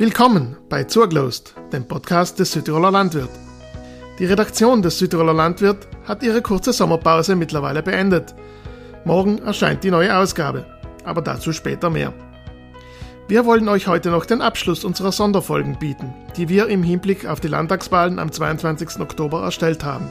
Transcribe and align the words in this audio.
Willkommen 0.00 0.56
bei 0.70 0.84
Zurglost, 0.84 1.54
dem 1.74 1.86
Podcast 1.86 2.38
des 2.38 2.52
Südtiroler 2.52 2.90
Landwirt. 2.90 3.28
Die 4.18 4.24
Redaktion 4.24 4.80
des 4.80 4.98
Südtiroler 4.98 5.34
Landwirt 5.34 5.86
hat 6.06 6.22
ihre 6.22 6.40
kurze 6.40 6.72
Sommerpause 6.72 7.36
mittlerweile 7.36 7.82
beendet. 7.82 8.34
Morgen 9.04 9.42
erscheint 9.42 9.84
die 9.84 9.90
neue 9.90 10.16
Ausgabe, 10.16 10.64
aber 11.04 11.20
dazu 11.20 11.52
später 11.52 11.90
mehr. 11.90 12.14
Wir 13.28 13.44
wollen 13.44 13.68
euch 13.68 13.88
heute 13.88 14.08
noch 14.08 14.24
den 14.24 14.40
Abschluss 14.40 14.86
unserer 14.86 15.12
Sonderfolgen 15.12 15.78
bieten, 15.78 16.14
die 16.34 16.48
wir 16.48 16.68
im 16.68 16.82
Hinblick 16.82 17.26
auf 17.26 17.40
die 17.40 17.48
Landtagswahlen 17.48 18.18
am 18.18 18.32
22. 18.32 19.00
Oktober 19.00 19.42
erstellt 19.42 19.84
haben. 19.84 20.10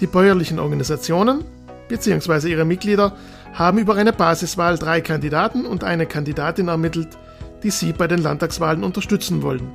Die 0.00 0.06
bäuerlichen 0.06 0.58
Organisationen 0.58 1.44
bzw. 1.88 2.48
ihre 2.48 2.64
Mitglieder 2.64 3.14
haben 3.52 3.76
über 3.76 3.94
eine 3.94 4.14
Basiswahl 4.14 4.78
drei 4.78 5.02
Kandidaten 5.02 5.66
und 5.66 5.84
eine 5.84 6.06
Kandidatin 6.06 6.68
ermittelt, 6.68 7.18
die 7.62 7.70
Sie 7.70 7.92
bei 7.92 8.06
den 8.06 8.22
Landtagswahlen 8.22 8.84
unterstützen 8.84 9.42
wollen. 9.42 9.70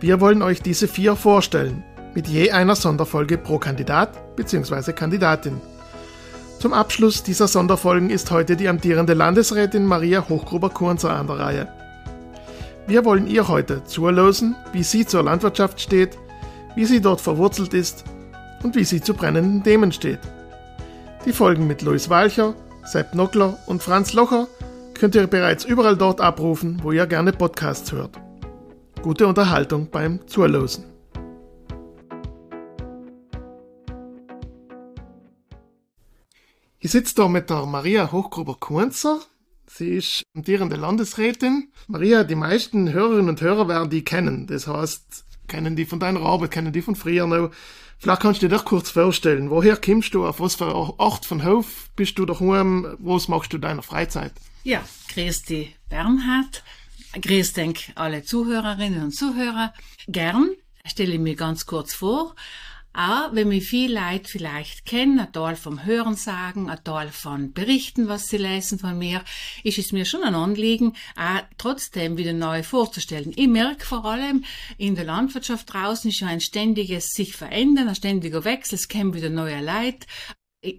Wir 0.00 0.20
wollen 0.20 0.42
euch 0.42 0.62
diese 0.62 0.88
vier 0.88 1.16
vorstellen, 1.16 1.84
mit 2.14 2.26
je 2.26 2.50
einer 2.50 2.76
Sonderfolge 2.76 3.38
pro 3.38 3.58
Kandidat 3.58 4.36
bzw. 4.36 4.92
Kandidatin. 4.92 5.60
Zum 6.58 6.72
Abschluss 6.72 7.22
dieser 7.22 7.48
Sonderfolgen 7.48 8.10
ist 8.10 8.30
heute 8.30 8.56
die 8.56 8.68
amtierende 8.68 9.14
Landesrätin 9.14 9.86
Maria 9.86 10.28
Hochgruber-Kurnzer 10.28 11.10
an 11.10 11.26
der 11.26 11.38
Reihe. 11.38 11.68
Wir 12.86 13.04
wollen 13.04 13.26
ihr 13.26 13.48
heute 13.48 13.84
zulosen, 13.84 14.56
wie 14.72 14.82
sie 14.82 15.06
zur 15.06 15.22
Landwirtschaft 15.22 15.80
steht, 15.80 16.18
wie 16.74 16.84
sie 16.84 17.00
dort 17.00 17.20
verwurzelt 17.20 17.72
ist 17.72 18.04
und 18.62 18.74
wie 18.74 18.84
sie 18.84 19.00
zu 19.00 19.14
brennenden 19.14 19.62
Themen 19.62 19.92
steht. 19.92 20.20
Die 21.24 21.32
Folgen 21.32 21.66
mit 21.66 21.82
Louis 21.82 22.10
Walcher, 22.10 22.54
Sepp 22.84 23.14
Nockler 23.14 23.58
und 23.66 23.82
Franz 23.82 24.12
Locher 24.12 24.48
könnt 25.00 25.14
ihr 25.14 25.26
bereits 25.26 25.64
überall 25.64 25.96
dort 25.96 26.20
abrufen, 26.20 26.78
wo 26.82 26.92
ihr 26.92 27.06
gerne 27.06 27.32
Podcasts 27.32 27.90
hört. 27.90 28.20
Gute 29.00 29.26
Unterhaltung 29.26 29.88
beim 29.90 30.26
Zuhören. 30.26 30.84
Ich 36.80 36.90
sitze 36.90 37.14
da 37.14 37.28
mit 37.28 37.48
der 37.48 37.64
Maria 37.64 38.12
Hochgruber-Kunzer. 38.12 39.20
Sie 39.66 39.88
ist 39.88 40.22
amtierende 40.36 40.76
Landesrätin. 40.76 41.72
Maria, 41.86 42.22
die 42.22 42.34
meisten 42.34 42.92
Hörerinnen 42.92 43.30
und 43.30 43.40
Hörer 43.40 43.68
werden 43.68 43.88
die 43.88 44.04
kennen. 44.04 44.46
Das 44.48 44.66
heißt, 44.66 45.24
kennen 45.48 45.76
die 45.76 45.86
von 45.86 45.98
deiner 45.98 46.20
Arbeit, 46.20 46.50
kennen 46.50 46.74
die 46.74 46.82
von 46.82 46.94
früher 46.94 47.26
noch. 47.26 47.52
Vielleicht 48.00 48.22
kannst 48.22 48.40
du 48.40 48.48
dir 48.48 48.56
doch 48.56 48.64
kurz 48.64 48.88
vorstellen, 48.88 49.50
woher 49.50 49.76
kommst 49.76 50.14
du, 50.14 50.26
auf 50.26 50.40
was 50.40 50.54
für 50.54 50.74
Ort 50.74 51.26
von 51.26 51.44
Hof 51.44 51.90
bist 51.96 52.18
du 52.18 52.24
daheim, 52.24 52.96
was 52.98 53.28
machst 53.28 53.52
du 53.52 53.58
in 53.58 53.60
deiner 53.60 53.82
Freizeit? 53.82 54.32
Ja, 54.64 54.82
Christi 55.08 55.74
Bernhard. 55.90 56.64
Grüß 57.20 57.52
denk 57.52 57.92
alle 57.96 58.22
Zuhörerinnen 58.22 59.02
und 59.04 59.10
Zuhörer. 59.10 59.74
Gern 60.08 60.48
stelle 60.86 61.12
ich 61.12 61.20
mir 61.20 61.36
ganz 61.36 61.66
kurz 61.66 61.92
vor. 61.92 62.34
Auch 62.92 63.32
wenn 63.32 63.48
mich 63.48 63.68
viel 63.68 63.94
Leute 63.94 64.28
vielleicht 64.28 64.84
kennen, 64.84 65.20
ein 65.20 65.32
Teil 65.32 65.54
vom 65.54 65.84
Hören 65.84 66.16
sagen, 66.16 66.68
ein 66.68 66.82
Teil 66.82 67.08
von 67.10 67.52
Berichten, 67.52 68.08
was 68.08 68.26
sie 68.26 68.38
lesen 68.38 68.80
von 68.80 68.98
mir, 68.98 69.22
ist 69.62 69.78
es 69.78 69.92
mir 69.92 70.04
schon 70.04 70.24
ein 70.24 70.34
Anliegen, 70.34 70.94
auch 71.16 71.42
trotzdem 71.56 72.16
wieder 72.16 72.32
neu 72.32 72.64
vorzustellen. 72.64 73.32
Ich 73.36 73.46
merke 73.46 73.86
vor 73.86 74.04
allem, 74.04 74.44
in 74.76 74.96
der 74.96 75.04
Landwirtschaft 75.04 75.72
draußen 75.72 76.10
ist 76.10 76.18
schon 76.18 76.28
ein 76.28 76.40
ständiges 76.40 77.10
sich 77.10 77.36
verändern, 77.36 77.88
ein 77.88 77.94
ständiger 77.94 78.44
Wechsel, 78.44 78.74
es 78.74 78.88
kommen 78.88 79.14
wieder 79.14 79.30
neue 79.30 79.60
Leute 79.60 80.06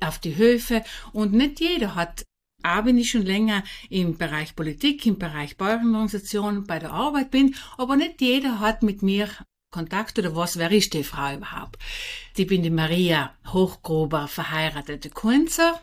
auf 0.02 0.20
die 0.20 0.36
Höfe 0.36 0.84
und 1.14 1.34
nicht 1.34 1.60
jeder 1.60 1.96
hat 1.96 2.26
auch 2.64 2.86
wenn 2.86 3.00
ich 3.00 3.10
schon 3.10 3.26
länger 3.26 3.64
im 3.90 4.18
Bereich 4.20 4.56
Politik, 4.56 5.06
im 5.08 5.18
Bereich 5.18 5.58
Bauernorganisation 5.58 6.66
bei 6.66 6.78
der 6.78 6.92
Arbeit 6.92 7.32
bin, 7.32 7.56
aber 7.78 7.96
nicht 7.96 8.22
jeder 8.22 8.60
hat 8.60 8.84
mit 8.84 9.02
mir 9.02 9.30
Kontakt 9.72 10.20
oder 10.20 10.36
was, 10.36 10.58
wer 10.58 10.70
ist 10.72 10.94
die 10.94 11.04
Frau 11.04 11.34
überhaupt? 11.34 11.78
Ich 12.36 12.46
bin 12.46 12.62
die 12.62 12.70
Maria 12.70 13.34
Hochgruber, 13.48 14.28
verheiratete 14.28 15.10
Kunzer, 15.10 15.80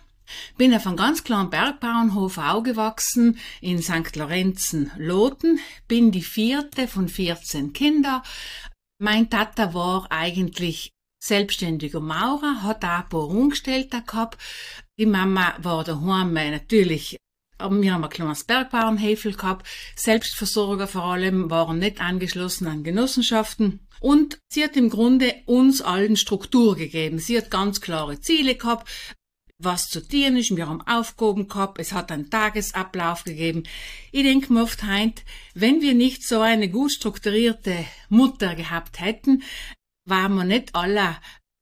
bin 0.59 0.75
auf 0.75 0.87
einem 0.87 0.97
ganz 0.97 1.25
kleinen 1.25 1.49
Bergbauernhof 1.49 2.37
aufgewachsen 2.37 3.39
in 3.63 3.83
St. 3.83 4.15
Lorenzen, 4.15 4.91
Loten, 4.99 5.59
bin 5.89 6.11
die 6.11 6.23
vierte 6.23 6.87
von 6.87 7.09
14 7.09 7.73
Kindern. 7.73 8.21
Mein 9.01 9.31
Tata 9.31 9.73
war 9.73 10.07
eigentlich 10.11 10.91
selbstständiger 11.25 12.01
Maurer, 12.01 12.63
hat 12.63 12.85
auch 12.85 12.89
ein 12.89 13.09
paar 13.09 13.31
Angestellte 13.31 14.03
gehabt, 14.03 14.39
die 14.99 15.07
Mama 15.07 15.55
war 15.63 15.85
daheim 15.85 16.35
natürlich 16.35 17.17
wir 17.59 17.93
haben 17.93 18.05
ein 18.05 18.11
kleines 18.11 18.45
Bergbauernhäfel 18.45 19.35
gehabt, 19.35 19.67
Selbstversorger 19.97 20.87
vor 20.87 21.05
allem, 21.05 21.51
waren 21.51 21.79
nicht 21.79 22.01
angeschlossen 22.01 22.67
an 22.67 22.85
Genossenschaften. 22.85 23.81
Und 24.01 24.39
sie 24.49 24.63
hat 24.63 24.77
im 24.77 24.91
Grunde 24.91 25.35
uns 25.47 25.83
allen 25.83 26.17
Struktur 26.17 26.77
gegeben. 26.77 27.19
Sie 27.19 27.37
hat 27.37 27.51
ganz 27.51 27.81
klare 27.81 28.21
Ziele 28.21 28.55
gehabt, 28.55 28.89
was 29.59 29.89
zu 29.89 30.07
tun 30.07 30.37
ist. 30.37 30.55
Wir 30.57 30.69
haben 30.69 30.87
Aufgaben 30.87 31.49
gehabt. 31.49 31.81
Es 31.81 31.93
hat 31.93 32.13
einen 32.13 32.31
Tagesablauf 32.31 33.25
gegeben. 33.25 33.65
Ich 34.13 34.23
denke 34.23 34.53
mir 34.53 34.63
oft 34.63 34.85
heint, 34.85 35.25
wenn 35.55 35.81
wir 35.81 35.95
nicht 35.95 36.27
so 36.27 36.41
eine 36.41 36.69
gut 36.69 36.93
strukturierte 36.93 37.85
Mutter 38.09 38.55
gehabt 38.55 39.01
hätten, 39.01 39.43
waren 40.05 40.35
wir 40.35 40.45
nicht 40.45 40.75
alle 40.75 41.17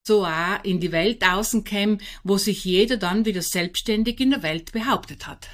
so 0.06 0.24
auch 0.24 0.62
in 0.62 0.78
die 0.78 0.92
Welt 0.92 1.26
außen 1.26 1.64
kämen, 1.64 2.00
wo 2.22 2.38
sich 2.38 2.64
jeder 2.64 2.96
dann 2.96 3.24
wieder 3.24 3.42
selbstständig 3.42 4.20
in 4.20 4.30
der 4.30 4.42
Welt 4.42 4.70
behauptet 4.70 5.26
hat. 5.26 5.48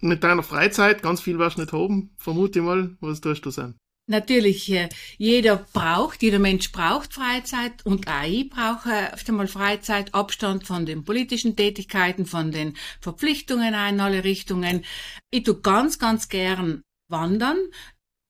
Mit 0.00 0.22
deiner 0.22 0.42
Freizeit, 0.42 1.02
ganz 1.02 1.20
viel 1.20 1.38
warst 1.38 1.58
du 1.58 1.62
nicht 1.62 1.74
oben, 1.74 2.10
vermute 2.16 2.60
ich 2.60 2.64
mal, 2.64 2.96
was 3.00 3.20
tust 3.20 3.44
du 3.44 3.50
sein? 3.50 3.74
Natürlich, 4.10 4.70
äh, 4.72 4.88
jeder 5.18 5.56
braucht, 5.56 6.22
jeder 6.22 6.38
Mensch 6.38 6.72
braucht 6.72 7.12
Freizeit 7.12 7.84
und 7.84 8.08
auch 8.08 8.26
ich 8.26 8.48
brauche 8.48 9.12
öfter 9.12 9.32
mal 9.32 9.48
Freizeit, 9.48 10.14
Abstand 10.14 10.66
von 10.66 10.86
den 10.86 11.04
politischen 11.04 11.56
Tätigkeiten, 11.56 12.24
von 12.24 12.50
den 12.50 12.74
Verpflichtungen 13.00 13.74
in 13.74 14.00
alle 14.00 14.24
Richtungen. 14.24 14.84
Ich 15.30 15.42
tu 15.42 15.60
ganz, 15.60 15.98
ganz 15.98 16.30
gern 16.30 16.82
wandern 17.10 17.58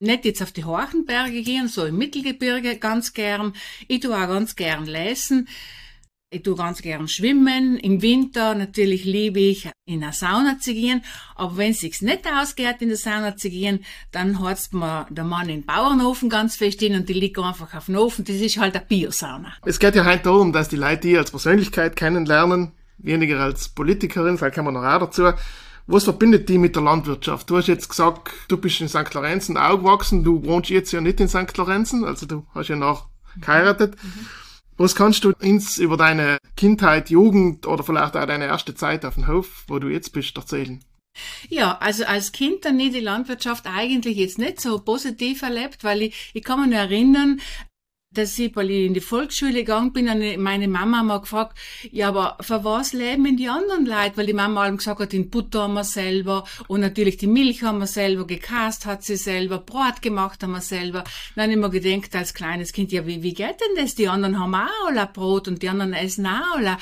nicht 0.01 0.25
jetzt 0.25 0.43
auf 0.43 0.53
die 0.53 0.65
Horchenberge 0.65 1.43
gehen, 1.43 1.69
so 1.69 1.85
im 1.85 1.99
Mittelgebirge 1.99 2.79
ganz 2.79 3.13
gern. 3.13 3.55
Ich 3.89 4.01
tue 4.01 4.15
auch 4.15 4.29
ganz 4.29 4.55
gern 4.57 4.87
lesen. 4.87 5.49
Ich 6.31 6.43
tue 6.43 6.57
ganz 6.57 6.83
gern 6.83 7.09
schwimmen. 7.09 7.79
Im 7.79 8.03
Winter 8.03 8.55
natürlich 8.55 9.07
liebe 9.07 9.41
ich 9.41 9.71
in 9.87 10.03
eine 10.03 10.13
Sauna 10.13 10.59
zu 10.61 10.75
gehen. 10.75 11.03
Aber 11.35 11.57
wenn 11.57 11.71
es 11.71 11.81
sich 11.81 12.03
nicht 12.03 12.27
ausgeht, 12.31 12.77
in 12.81 12.89
der 12.89 12.99
Sauna 12.99 13.35
zu 13.35 13.49
gehen, 13.49 13.83
dann 14.13 14.43
hat's 14.43 14.71
mir 14.73 15.07
der 15.09 15.25
Mann 15.25 15.49
in 15.49 15.61
den 15.61 15.65
Bauernofen 15.65 16.29
ganz 16.29 16.57
fest 16.57 16.81
hin 16.81 16.95
und 16.95 17.09
die 17.09 17.15
liegt 17.15 17.39
einfach 17.39 17.73
auf 17.73 17.87
dem 17.87 17.97
Ofen. 17.97 18.27
Das 18.27 18.37
ist 18.37 18.59
halt 18.59 18.77
eine 18.77 18.85
Biosauna. 18.85 19.55
Es 19.65 19.79
geht 19.79 19.95
ja 19.95 20.05
heute 20.05 20.25
darum, 20.25 20.53
dass 20.53 20.69
die 20.69 20.77
Leute 20.77 21.09
die 21.09 21.17
als 21.17 21.31
Persönlichkeit 21.31 21.97
kennenlernen, 21.97 22.73
weniger 22.99 23.41
als 23.41 23.71
Politikerin, 23.71 24.37
vielleicht 24.37 24.57
kommen 24.57 24.75
wir 24.75 24.83
noch 24.83 24.87
auch 24.87 25.07
dazu. 25.07 25.33
Was 25.87 26.05
verbindet 26.05 26.51
die 26.51 26.59
mit 26.59 26.77
der 26.77 26.83
Landwirtschaft? 26.83 27.49
Du 27.49 27.57
hast 27.57 27.69
jetzt 27.69 27.89
gesagt, 27.89 28.31
du 28.49 28.59
bist 28.59 28.83
in 28.83 28.89
St. 28.89 29.15
Lorenzen 29.15 29.57
aufgewachsen, 29.57 30.25
du 30.25 30.45
wohnst 30.45 30.69
jetzt 30.69 30.93
ja 30.93 31.01
nicht 31.01 31.21
in 31.21 31.29
St. 31.29 31.57
Lorenzen, 31.57 32.05
also 32.05 32.27
du 32.27 32.45
hast 32.55 32.69
ja 32.69 32.77
noch 32.77 33.09
geheiratet. 33.41 33.97
Mhm. 34.03 34.27
Was 34.81 34.95
kannst 34.95 35.25
du 35.25 35.33
uns 35.43 35.79
über 35.79 35.97
deine 35.97 36.39
Kindheit, 36.57 37.11
Jugend 37.11 37.67
oder 37.67 37.83
vielleicht 37.83 38.17
auch 38.17 38.27
deine 38.27 38.47
erste 38.47 38.77
Zeit 38.77 39.05
auf 39.05 39.15
dem 39.15 39.27
Hof, 39.27 39.65
wo 39.67 39.81
du 39.81 39.89
jetzt 39.89 40.13
bist, 40.13 40.37
erzählen? 40.37 40.79
Ja, 41.49 41.79
also 41.79 42.05
als 42.05 42.31
Kind 42.31 42.65
dann 42.65 42.77
nie 42.77 42.91
die 42.91 43.01
Landwirtschaft 43.01 43.67
eigentlich 43.67 44.17
jetzt 44.17 44.39
nicht 44.39 44.61
so 44.61 44.79
positiv 44.79 45.43
erlebt, 45.43 45.83
weil 45.83 46.03
ich, 46.03 46.31
ich 46.33 46.45
kann 46.45 46.61
mich 46.61 46.71
nur 46.71 46.79
erinnern, 46.79 47.41
dass 48.11 48.39
ich, 48.39 48.57
weil 48.57 48.71
ich 48.71 48.87
in 48.87 48.95
die 48.95 49.01
Volksschule 49.01 49.53
gegangen 49.53 49.93
bin, 49.93 50.09
und 50.09 50.39
meine 50.39 50.67
Mama 50.67 51.03
mal 51.03 51.21
gefragt, 51.21 51.59
ja, 51.91 52.09
aber 52.09 52.39
für 52.41 52.65
was 52.65 52.93
leben 52.93 53.25
denn 53.25 53.37
die 53.37 53.49
anderen 53.49 53.85
Leute? 53.85 54.17
Weil 54.17 54.27
die 54.27 54.33
Mama 54.33 54.63
allem 54.63 54.79
gesagt 54.79 55.01
hat, 55.01 55.13
den 55.13 55.29
Butter 55.29 55.63
haben 55.63 55.75
wir 55.75 55.85
selber 55.85 56.45
und 56.69 56.81
natürlich 56.81 57.19
die 57.19 57.27
Milch 57.27 57.63
haben 57.63 57.79
wir 57.79 57.87
selber, 57.87 58.27
gekast 58.27 58.87
hat 58.87 59.05
sie 59.05 59.17
selber, 59.17 59.59
Brot 59.59 60.01
gemacht 60.01 60.43
haben 60.43 60.53
wir 60.53 60.61
selber. 60.61 61.05
Dann 61.35 61.45
habe 61.45 61.53
ich 61.53 61.59
mir 61.59 61.71
gedacht, 61.71 62.17
als 62.17 62.35
kleines 62.35 62.73
Kind, 62.73 62.93
ja, 62.93 63.07
wie, 63.07 63.23
wie 63.23 63.35
geht 63.35 63.61
denn 63.61 63.83
das? 63.83 63.95
Die 63.95 64.09
anderen 64.09 64.41
haben 64.41 64.55
auch 64.55 64.87
alle 64.87 65.07
Brot 65.07 65.47
und 65.47 65.63
die 65.63 65.69
anderen 65.69 65.93
essen 65.93 66.27
auch 66.27 66.57
alle. 66.57 66.79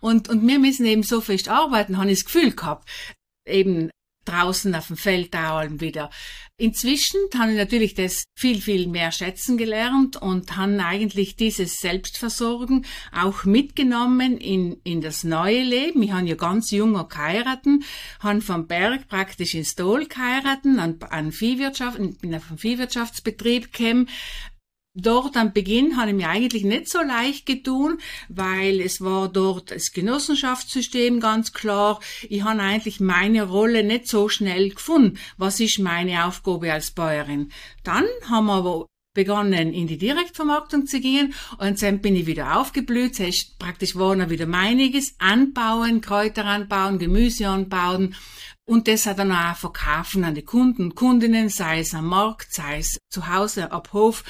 Und, 0.00 0.28
und 0.28 0.46
wir 0.46 0.58
müssen 0.58 0.86
eben 0.86 1.02
so 1.02 1.20
fest 1.20 1.48
arbeiten, 1.48 1.98
habe 1.98 2.10
ich 2.10 2.18
das 2.18 2.24
Gefühl 2.24 2.52
gehabt. 2.52 2.88
Eben 3.46 3.90
draußen 4.24 4.74
auf 4.74 4.86
dem 4.86 4.96
Feld 4.96 5.34
dauern 5.34 5.80
wieder. 5.80 6.10
Inzwischen 6.62 7.18
habe 7.36 7.50
ich 7.50 7.56
natürlich 7.58 7.94
das 7.94 8.22
viel, 8.36 8.60
viel 8.60 8.86
mehr 8.86 9.10
schätzen 9.10 9.56
gelernt 9.56 10.22
und 10.22 10.56
habe 10.56 10.78
eigentlich 10.84 11.34
dieses 11.34 11.80
Selbstversorgen 11.80 12.86
auch 13.10 13.42
mitgenommen 13.42 14.38
in, 14.38 14.76
in 14.84 15.00
das 15.00 15.24
neue 15.24 15.64
Leben. 15.64 16.04
Ich 16.04 16.12
habe 16.12 16.28
ja 16.28 16.36
ganz 16.36 16.70
jung 16.70 16.92
geheiratet, 17.08 17.82
habe 18.20 18.42
vom 18.42 18.68
Berg 18.68 19.08
praktisch 19.08 19.56
ins 19.56 19.72
Stol 19.72 20.06
geheiratet, 20.06 20.78
an, 20.78 21.00
an 21.10 21.32
Viehwirtschaft, 21.32 21.98
bin 22.20 22.32
auf 22.32 22.48
einen 22.48 22.58
Viehwirtschaftsbetrieb 22.58 23.72
gekommen, 23.72 24.08
dort 24.94 25.36
am 25.36 25.52
Beginn 25.52 25.96
habe 25.96 26.10
ich 26.10 26.16
mir 26.16 26.28
eigentlich 26.28 26.64
nicht 26.64 26.88
so 26.88 27.00
leicht 27.00 27.46
getun, 27.46 27.98
weil 28.28 28.80
es 28.80 29.00
war 29.00 29.28
dort 29.28 29.70
das 29.70 29.92
Genossenschaftssystem 29.92 31.20
ganz 31.20 31.52
klar. 31.52 32.00
Ich 32.28 32.42
habe 32.42 32.60
eigentlich 32.60 33.00
meine 33.00 33.44
Rolle 33.44 33.84
nicht 33.84 34.08
so 34.08 34.28
schnell 34.28 34.70
gefunden. 34.70 35.18
Was 35.36 35.60
ist 35.60 35.78
meine 35.78 36.26
Aufgabe 36.26 36.72
als 36.72 36.90
Bäuerin? 36.90 37.50
Dann 37.84 38.04
haben 38.28 38.46
wir 38.46 38.54
aber 38.54 38.86
begonnen, 39.14 39.74
in 39.74 39.86
die 39.86 39.98
Direktvermarktung 39.98 40.86
zu 40.86 40.98
gehen 40.98 41.34
und 41.58 41.82
dann 41.82 42.00
bin 42.00 42.16
ich 42.16 42.26
wieder 42.26 42.58
aufgeblüht. 42.58 43.18
Heißt, 43.18 43.58
praktisch 43.58 43.94
war 43.96 44.16
dann 44.16 44.30
wieder 44.30 44.46
meiniges. 44.46 45.16
Anbauen, 45.18 46.00
Kräuter 46.00 46.46
anbauen, 46.46 46.98
Gemüse 46.98 47.48
anbauen 47.48 48.14
und 48.64 48.86
das 48.86 49.06
hat 49.06 49.18
dann 49.18 49.32
auch 49.32 49.56
verkaufen 49.56 50.24
an 50.24 50.34
die 50.34 50.44
Kunden 50.44 50.84
und 50.84 50.94
Kundinnen, 50.94 51.48
sei 51.48 51.80
es 51.80 51.94
am 51.94 52.06
Markt, 52.06 52.54
sei 52.54 52.78
es 52.78 52.98
zu 53.10 53.28
Hause, 53.28 53.72
ab 53.72 53.92
Hof. 53.92 54.24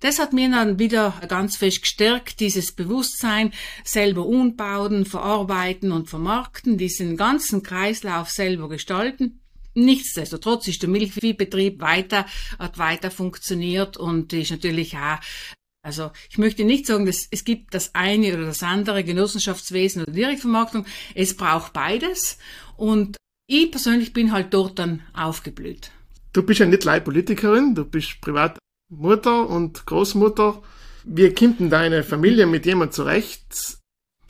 Das 0.00 0.18
hat 0.18 0.32
mir 0.32 0.50
dann 0.50 0.78
wieder 0.78 1.14
ganz 1.28 1.56
fest 1.56 1.82
gestärkt, 1.82 2.40
dieses 2.40 2.72
Bewusstsein, 2.72 3.52
selber 3.84 4.26
umbauen, 4.26 5.04
verarbeiten 5.04 5.92
und 5.92 6.08
vermarkten, 6.08 6.78
diesen 6.78 7.16
ganzen 7.16 7.62
Kreislauf 7.62 8.30
selber 8.30 8.68
gestalten. 8.68 9.40
Nichtsdestotrotz 9.74 10.68
ist 10.68 10.82
der 10.82 10.88
Milchviehbetrieb 10.88 11.80
weiter, 11.80 12.26
hat 12.58 12.78
weiter 12.78 13.10
funktioniert 13.10 13.96
und 13.96 14.32
ist 14.32 14.50
natürlich 14.50 14.96
auch 14.96 15.18
also 15.82 16.12
ich 16.30 16.38
möchte 16.38 16.64
nicht 16.64 16.86
sagen, 16.86 17.04
dass 17.04 17.28
es 17.30 17.44
gibt 17.44 17.74
das 17.74 17.94
eine 17.94 18.32
oder 18.32 18.46
das 18.46 18.62
andere, 18.62 19.04
Genossenschaftswesen 19.04 20.02
oder 20.02 20.12
Direktvermarktung. 20.12 20.86
Es 21.14 21.36
braucht 21.36 21.74
beides. 21.74 22.38
Und 22.78 23.18
ich 23.46 23.70
persönlich 23.70 24.12
bin 24.12 24.32
halt 24.32 24.52
dort 24.54 24.78
dann 24.78 25.02
aufgeblüht. 25.12 25.90
Du 26.32 26.42
bist 26.42 26.60
ja 26.60 26.66
nicht 26.66 26.84
leider 26.84 27.04
Politikerin, 27.04 27.74
du 27.74 27.84
bist 27.84 28.20
privat 28.20 28.58
Mutter 28.90 29.48
und 29.48 29.86
Großmutter. 29.86 30.62
Wie 31.04 31.32
kommt 31.34 31.60
denn 31.60 31.70
deine 31.70 32.02
Familie 32.02 32.46
mit 32.46 32.66
jemandem 32.66 32.92
zurecht, 32.92 33.78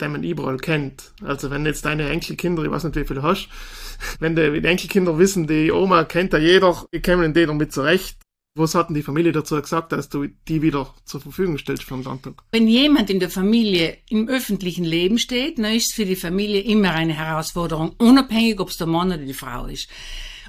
den 0.01 0.11
man 0.11 0.23
überall 0.23 0.57
kennt? 0.57 1.13
Also 1.23 1.49
wenn 1.49 1.65
jetzt 1.65 1.85
deine 1.85 2.09
Enkelkinder, 2.09 2.63
ich 2.63 2.71
weiß 2.71 2.83
nicht, 2.83 2.95
wie 2.95 3.05
viele 3.05 3.23
hast, 3.23 3.49
wenn 4.19 4.35
die, 4.35 4.61
die 4.61 4.67
Enkelkinder 4.67 5.17
wissen, 5.17 5.47
die 5.47 5.71
Oma 5.71 6.03
kennt 6.03 6.33
ja 6.33 6.39
jeder, 6.39 6.85
wie 6.91 7.01
kommen 7.01 7.33
die 7.33 7.45
damit 7.45 7.71
zurecht? 7.71 8.17
Was 8.57 8.73
hat 8.73 8.87
denn 8.87 8.95
die 8.95 9.03
Familie 9.03 9.33
dazu 9.33 9.61
gesagt, 9.61 9.91
dass 9.91 10.07
du 10.07 10.27
die 10.47 10.61
wieder 10.61 10.93
zur 11.03 11.19
Verfügung 11.19 11.57
stellst 11.57 11.83
für 11.83 11.95
den 11.95 12.03
Landtag? 12.03 12.41
Wenn 12.53 12.69
jemand 12.69 13.09
in 13.09 13.19
der 13.19 13.29
Familie 13.29 13.97
im 14.09 14.29
öffentlichen 14.29 14.85
Leben 14.85 15.19
steht, 15.19 15.59
dann 15.59 15.65
ist 15.65 15.89
es 15.89 15.93
für 15.93 16.05
die 16.05 16.15
Familie 16.15 16.61
immer 16.61 16.91
eine 16.91 17.13
Herausforderung, 17.13 17.95
unabhängig, 17.97 18.61
ob 18.61 18.69
es 18.69 18.77
der 18.77 18.87
Mann 18.87 19.09
oder 19.09 19.17
die 19.17 19.33
Frau 19.33 19.65
ist. 19.65 19.89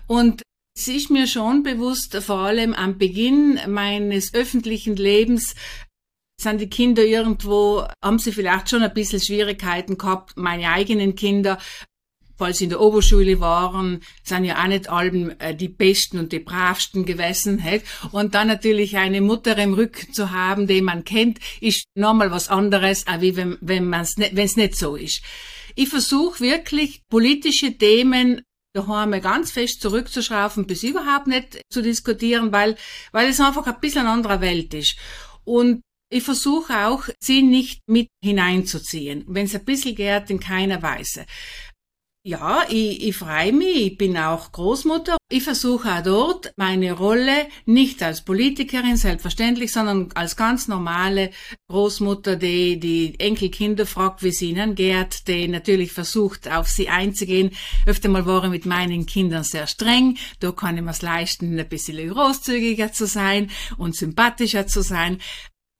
Und 0.06 0.42
es 0.78 0.86
ist 0.86 1.10
mir 1.10 1.26
schon 1.26 1.64
bewusst, 1.64 2.14
vor 2.22 2.38
allem 2.38 2.74
am 2.74 2.96
Beginn 2.96 3.58
meines 3.66 4.34
öffentlichen 4.34 4.94
Lebens, 4.94 5.56
sind 6.40 6.60
die 6.60 6.68
Kinder 6.68 7.02
irgendwo, 7.02 7.86
haben 8.04 8.18
sie 8.18 8.30
vielleicht 8.30 8.70
schon 8.70 8.82
ein 8.82 8.94
bisschen 8.94 9.20
Schwierigkeiten 9.20 9.98
gehabt, 9.98 10.36
meine 10.36 10.70
eigenen 10.70 11.14
Kinder, 11.16 11.58
weil 12.38 12.54
sie 12.54 12.64
in 12.64 12.70
der 12.70 12.80
Oberschule 12.80 13.40
waren, 13.40 14.00
sind 14.22 14.44
ja 14.44 14.62
auch 14.62 14.68
nicht 14.68 14.88
allen 14.88 15.38
äh, 15.40 15.54
die 15.54 15.68
Besten 15.68 16.18
und 16.18 16.32
die 16.32 16.38
Bravsten 16.38 17.04
gewesen. 17.04 17.62
Halt. 17.62 17.82
Und 18.12 18.34
dann 18.34 18.48
natürlich 18.48 18.96
eine 18.96 19.20
Mutter 19.20 19.56
im 19.58 19.74
Rücken 19.74 20.12
zu 20.12 20.30
haben, 20.30 20.66
die 20.66 20.80
man 20.80 21.04
kennt, 21.04 21.38
ist 21.60 21.86
nochmal 21.94 22.30
was 22.30 22.48
anderes, 22.48 23.06
als 23.06 23.22
wenn 23.22 23.58
wenn 23.60 23.90
nicht, 23.90 24.56
nicht 24.56 24.76
so 24.76 24.96
ist. 24.96 25.22
Ich 25.74 25.88
versuche 25.88 26.40
wirklich 26.40 27.02
politische 27.08 27.76
Themen 27.76 28.42
daheim 28.76 29.10
ganz 29.20 29.50
fest 29.50 29.80
zurückzuschrauben, 29.80 30.66
bis 30.66 30.82
überhaupt 30.82 31.26
nicht 31.26 31.60
zu 31.70 31.82
diskutieren, 31.82 32.52
weil, 32.52 32.76
weil 33.12 33.28
es 33.28 33.40
einfach 33.40 33.66
ein 33.66 33.80
bisschen 33.80 34.02
eine 34.02 34.10
andere 34.10 34.40
Welt 34.40 34.74
ist. 34.74 34.96
Und 35.44 35.82
ich 36.08 36.22
versuche 36.22 36.86
auch, 36.86 37.08
sie 37.20 37.42
nicht 37.42 37.80
mit 37.88 38.08
hineinzuziehen, 38.22 39.24
wenn 39.26 39.46
es 39.46 39.54
ein 39.54 39.64
bisschen 39.64 39.96
geht, 39.96 40.30
in 40.30 40.38
keiner 40.38 40.82
Weise. 40.82 41.26
Ja, 42.28 42.64
ich, 42.68 43.06
ich 43.06 43.16
freue 43.16 43.52
mich, 43.52 43.76
ich 43.76 43.98
bin 43.98 44.16
auch 44.16 44.50
Großmutter. 44.50 45.16
Ich 45.30 45.44
versuche 45.44 45.94
auch 45.94 46.02
dort 46.02 46.52
meine 46.56 46.90
Rolle 46.90 47.46
nicht 47.66 48.02
als 48.02 48.24
Politikerin 48.24 48.96
selbstverständlich, 48.96 49.70
sondern 49.70 50.08
als 50.16 50.34
ganz 50.34 50.66
normale 50.66 51.30
Großmutter, 51.68 52.34
die 52.34 52.80
die 52.80 53.14
Enkelkinder 53.20 53.86
fragt, 53.86 54.24
wie 54.24 54.30
es 54.30 54.42
ihnen 54.42 54.74
geht, 54.74 55.28
die 55.28 55.46
natürlich 55.46 55.92
versucht, 55.92 56.50
auf 56.50 56.66
sie 56.66 56.88
einzugehen. 56.88 57.52
Öfter 57.86 58.08
mal 58.08 58.26
war 58.26 58.42
ich 58.42 58.50
mit 58.50 58.66
meinen 58.66 59.06
Kindern 59.06 59.44
sehr 59.44 59.68
streng. 59.68 60.18
Da 60.40 60.50
kann 60.50 60.76
ich 60.76 60.82
mir's 60.82 61.02
leisten, 61.02 61.56
ein 61.56 61.68
bisschen 61.68 62.12
großzügiger 62.12 62.90
zu 62.90 63.06
sein 63.06 63.52
und 63.78 63.94
sympathischer 63.94 64.66
zu 64.66 64.82
sein. 64.82 65.18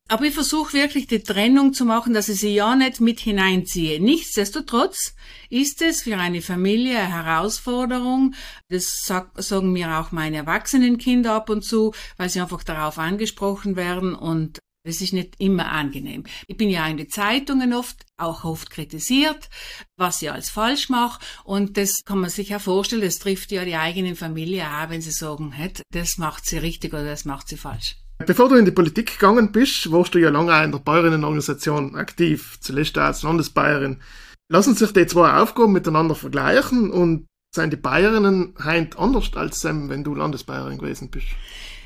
Aber 0.09 0.25
ich 0.25 0.35
versuche 0.35 0.75
wirklich 0.75 1.09
die 1.09 1.23
Trennung 1.23 1.73
zu 1.73 1.85
machen, 1.85 2.15
dass 2.15 2.29
ich 2.29 2.39
sie 2.39 2.55
ja 2.55 2.77
nicht 2.77 3.01
mit 3.01 3.19
hineinziehe. 3.19 4.01
Nichtsdestotrotz 4.01 5.15
ist 5.51 5.83
es 5.83 6.03
für 6.03 6.17
eine 6.17 6.43
Familie 6.43 6.99
eine 6.99 7.25
Herausforderung. 7.25 8.35
Das 8.69 9.05
sagen 9.05 9.73
mir 9.73 9.99
auch 9.99 10.13
meine 10.13 10.37
erwachsenen 10.37 10.99
Kinder 10.99 11.35
ab 11.35 11.51
und 11.51 11.65
zu, 11.65 11.93
weil 12.19 12.29
sie 12.29 12.41
einfach 12.41 12.63
darauf 12.63 12.99
angesprochen 12.99 13.75
werden 13.75 14.15
und 14.15 14.61
das 14.85 15.01
ist 15.01 15.13
nicht 15.13 15.35
immer 15.39 15.73
angenehm. 15.73 16.23
Ich 16.47 16.57
bin 16.57 16.71
ja 16.71 16.87
in 16.87 16.97
den 16.97 17.11
Zeitungen 17.11 17.75
oft, 17.75 18.07
auch 18.17 18.45
oft 18.45 18.71
kritisiert, 18.71 19.51
was 19.97 20.23
ich 20.23 20.31
als 20.31 20.49
falsch 20.49 20.89
mache. 20.89 21.19
Und 21.43 21.77
das 21.77 22.05
kann 22.05 22.21
man 22.21 22.31
sich 22.31 22.51
ja 22.51 22.61
vorstellen, 22.61 23.03
das 23.03 23.19
trifft 23.19 23.51
ja 23.51 23.65
die 23.65 23.75
eigene 23.75 24.15
Familie 24.15 24.65
auch, 24.69 24.89
wenn 24.89 25.03
sie 25.03 25.11
sagen, 25.11 25.53
das 25.91 26.19
macht 26.19 26.47
sie 26.47 26.59
richtig 26.59 26.93
oder 26.93 27.07
das 27.07 27.25
macht 27.25 27.49
sie 27.49 27.57
falsch. 27.57 27.97
Bevor 28.25 28.49
du 28.49 28.55
in 28.55 28.65
die 28.65 28.71
Politik 28.71 29.19
gegangen 29.19 29.53
bist, 29.53 29.93
warst 29.93 30.15
du 30.15 30.19
ja 30.19 30.31
lange 30.31 30.65
in 30.65 30.73
der 30.73 30.79
Bäuerinnenorganisation 30.79 31.97
aktiv, 31.97 32.57
zuletzt 32.61 32.97
als 32.97 33.23
Landesbayerin. 33.23 34.01
Lassen 34.49 34.75
sich 34.75 34.93
die 34.93 35.07
zwei 35.07 35.35
Aufgaben 35.35 35.73
miteinander 35.73 36.15
vergleichen 36.15 36.91
und 36.91 37.27
sind 37.55 37.73
die 37.73 37.77
Bayerinnen 37.77 38.55
heint 38.63 38.99
anders 38.99 39.31
als 39.35 39.65
wenn 39.65 40.05
du 40.05 40.15
Landesbayerin 40.15 40.79
gewesen 40.79 41.11
bist? 41.11 41.27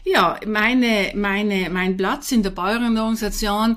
Ja, 0.04 0.38
meine, 0.46 1.12
meine, 1.14 1.68
mein 1.70 1.96
Platz 1.96 2.32
in 2.32 2.42
der 2.42 2.50
Bäuerinnenorganisation 2.50 3.76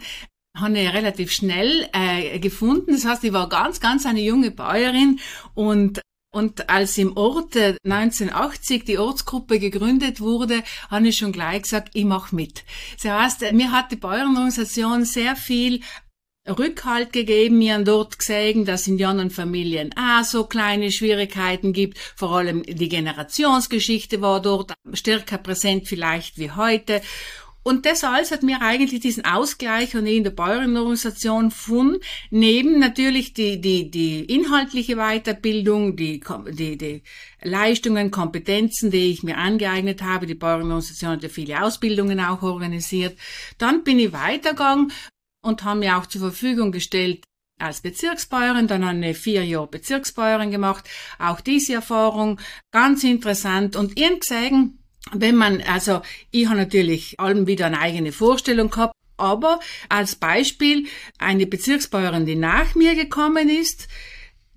habe 0.58 0.80
ich 0.80 0.94
relativ 0.94 1.32
schnell 1.32 1.88
äh, 1.94 2.40
gefunden. 2.40 2.92
Das 2.94 3.06
heißt, 3.06 3.24
ich 3.24 3.34
war 3.34 3.50
ganz, 3.50 3.80
ganz 3.80 4.06
eine 4.06 4.22
junge 4.22 4.52
Bäuerin 4.52 5.20
und 5.54 6.02
und 6.33 6.69
als 6.69 6.97
im 6.97 7.15
Ort 7.15 7.56
1980 7.56 8.85
die 8.85 8.97
Ortsgruppe 8.97 9.59
gegründet 9.59 10.19
wurde, 10.19 10.63
habe 10.89 11.07
ich 11.07 11.18
schon 11.18 11.31
gleich 11.31 11.62
gesagt, 11.62 11.91
ich 11.94 12.06
mache 12.06 12.35
mit. 12.35 12.63
Das 13.01 13.12
heißt, 13.12 13.51
mir 13.53 13.71
hat 13.71 13.91
die 13.91 13.97
Bäuernorganisation 13.97 15.06
sehr 15.06 15.35
viel 15.35 15.81
Rückhalt 16.50 17.13
gegeben, 17.13 17.59
mir 17.59 17.75
haben 17.75 17.85
dort 17.85 18.19
gesehen, 18.19 18.65
dass 18.65 18.88
in 18.88 18.97
jungen 18.97 19.30
Familien 19.30 19.91
auch 19.95 20.25
so 20.25 20.44
kleine 20.45 20.91
Schwierigkeiten 20.91 21.71
gibt. 21.71 21.97
Vor 22.15 22.31
allem 22.31 22.63
die 22.63 22.89
Generationsgeschichte 22.89 24.19
war 24.19 24.42
dort 24.42 24.73
stärker 24.92 25.37
präsent 25.37 25.87
vielleicht 25.87 26.37
wie 26.40 26.52
heute. 26.52 27.02
Und 27.64 27.86
das 27.86 28.04
alles 28.04 28.32
hat 28.32 28.44
mir 28.44 28.62
eigentlich 28.62 29.00
diesen 29.00 29.26
Ausgleich 29.26 29.96
und 29.96 30.06
in 30.06 30.24
der 30.24 30.32
Bäuerinnenorganisation 30.32 31.50
von 31.50 31.98
neben 32.30 32.80
natürlich 32.80 33.34
die, 33.34 33.62
die, 33.62 33.90
die 33.90 34.26
inhaltliche 34.26 34.98
Weiterbildung, 34.98 35.96
die, 35.96 36.22
die, 36.50 36.78
die 36.78 37.04
Leistungen, 37.42 38.12
Kompetenzen, 38.12 38.92
die 38.92 39.12
ich 39.12 39.24
mir 39.24 39.38
angeeignet 39.38 40.02
habe. 40.02 40.26
Die 40.26 40.36
Bäuerinnenorganisation 40.36 41.12
hat 41.12 41.24
ja 41.24 41.30
viele 41.30 41.64
Ausbildungen 41.64 42.20
auch 42.20 42.42
organisiert. 42.42 43.18
Dann 43.58 43.84
bin 43.84 43.98
ich 43.98 44.12
weitergegangen 44.12 44.92
und 45.42 45.64
habe 45.64 45.80
mir 45.80 45.98
auch 45.98 46.06
zur 46.06 46.22
Verfügung 46.22 46.72
gestellt, 46.72 47.24
als 47.60 47.82
Bezirksbäuerin, 47.82 48.68
dann 48.68 48.84
eine 48.84 49.14
vier 49.14 49.46
Jahre 49.46 49.68
Bezirksbäuerin 49.68 50.52
gemacht. 50.52 50.90
Auch 51.20 51.40
diese 51.40 51.76
Erfahrung 51.76 52.40
ganz 52.72 53.04
interessant 53.04 53.76
und 53.76 53.96
gesehen, 53.96 54.82
wenn 55.12 55.36
man, 55.36 55.62
also 55.62 56.02
ich 56.31 56.48
habe 56.48 56.57
natürlich 56.57 57.19
allem 57.19 57.48
wieder 57.48 57.66
eine 57.66 57.80
eigene 57.80 58.12
Vorstellung 58.12 58.69
gehabt, 58.69 58.94
aber 59.18 59.60
als 59.90 60.16
Beispiel 60.16 60.88
eine 61.19 61.45
Bezirksbäuerin, 61.45 62.26
die 62.26 62.36
nach 62.36 62.76
mir 62.76 62.95
gekommen 62.95 63.50
ist, 63.50 63.88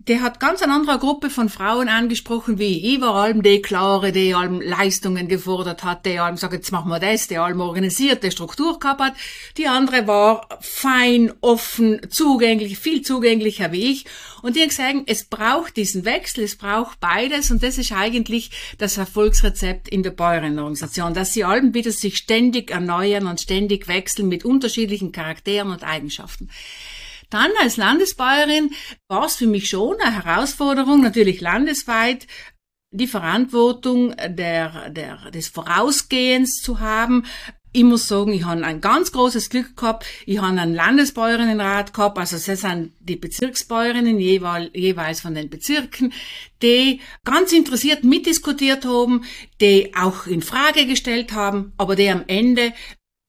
der 0.09 0.23
hat 0.23 0.39
ganz 0.39 0.63
eine 0.63 0.73
andere 0.73 0.99
Gruppe 0.99 1.31
von 1.31 1.49
Frauen 1.49 1.89
angesprochen 1.89 2.61
wie 2.61 2.95
ich. 2.95 3.01
War 3.01 3.15
allem 3.15 3.43
die 3.43 3.61
Klare, 3.61 4.13
die 4.13 4.35
allem 4.35 4.61
Leistungen 4.61 5.27
gefordert 5.27 5.83
hat, 5.83 6.07
die 6.07 6.21
allem 6.21 6.37
gesagt, 6.37 6.53
jetzt 6.53 6.71
machen 6.71 6.91
wir 6.91 7.01
das, 7.01 7.27
die 7.27 7.39
allem 7.39 7.61
organisierte 7.61 8.31
Struktur 8.31 8.79
gehabt 8.79 9.01
hat. 9.01 9.15
Die 9.57 9.67
andere 9.67 10.07
war 10.07 10.49
fein, 10.61 11.33
offen, 11.41 12.01
zugänglich, 12.09 12.79
viel 12.79 13.03
zugänglicher 13.03 13.73
wie 13.73 13.93
ich. 13.93 14.05
Und 14.43 14.55
die 14.55 14.65
gesagt, 14.65 14.95
es 15.07 15.25
braucht 15.25 15.77
diesen 15.77 16.05
Wechsel, 16.05 16.45
es 16.45 16.57
braucht 16.57 17.01
beides 17.01 17.51
und 17.51 17.65
das 17.65 17.79
ist 17.79 17.91
eigentlich 17.91 18.51
das 18.79 18.99
Erfolgsrezept 18.99 19.89
in 19.89 20.05
der 20.05 20.13
Bäuerinnenorganisation, 20.13 21.15
dass 21.15 21.33
sie 21.33 21.43
allem 21.43 21.75
wieder 21.75 21.91
sich 21.91 22.19
ständig 22.19 22.71
erneuern 22.71 23.27
und 23.27 23.41
ständig 23.41 23.89
wechseln 23.89 24.29
mit 24.29 24.45
unterschiedlichen 24.45 25.11
Charakteren 25.11 25.71
und 25.71 25.83
Eigenschaften. 25.83 26.49
Dann 27.31 27.51
als 27.61 27.77
Landesbäuerin 27.77 28.71
war 29.09 29.27
es 29.27 29.37
für 29.37 29.47
mich 29.47 29.69
schon 29.69 29.97
eine 30.01 30.25
Herausforderung, 30.25 31.03
natürlich 31.03 31.41
landesweit, 31.41 32.27
die 32.93 33.07
Verantwortung 33.07 34.15
der, 34.17 34.91
der, 34.91 35.31
des 35.31 35.49
Vorausgehens 35.49 36.63
zu 36.63 36.81
haben, 36.81 37.25
ich 37.77 37.85
muss 37.85 38.09
sagen, 38.09 38.33
ich 38.33 38.45
habe 38.45 38.65
ein 38.65 38.81
ganz 38.81 39.13
großes 39.13 39.51
Glück 39.51 39.77
gehabt. 39.77 40.07
Ich 40.25 40.39
habe 40.39 40.59
einen 40.59 40.75
Landesbäuerinnenrat 40.75 41.93
gehabt, 41.93 42.17
also 42.17 42.39
das 42.39 42.63
sind 42.63 42.93
die 43.01 43.17
Bezirksbäuerinnen 43.17 44.19
jeweils 44.19 45.21
von 45.21 45.35
den 45.35 45.51
Bezirken, 45.51 46.15
die 46.63 47.01
ganz 47.25 47.53
interessiert 47.53 48.03
mitdiskutiert 48.03 48.87
haben, 48.87 49.25
die 49.61 49.93
auch 49.95 50.27
in 50.27 50.41
Frage 50.41 50.87
gestellt 50.87 51.33
haben, 51.33 51.75
aber 51.77 51.97
die 51.97 52.09
am 52.09 52.25
Ende 52.29 52.73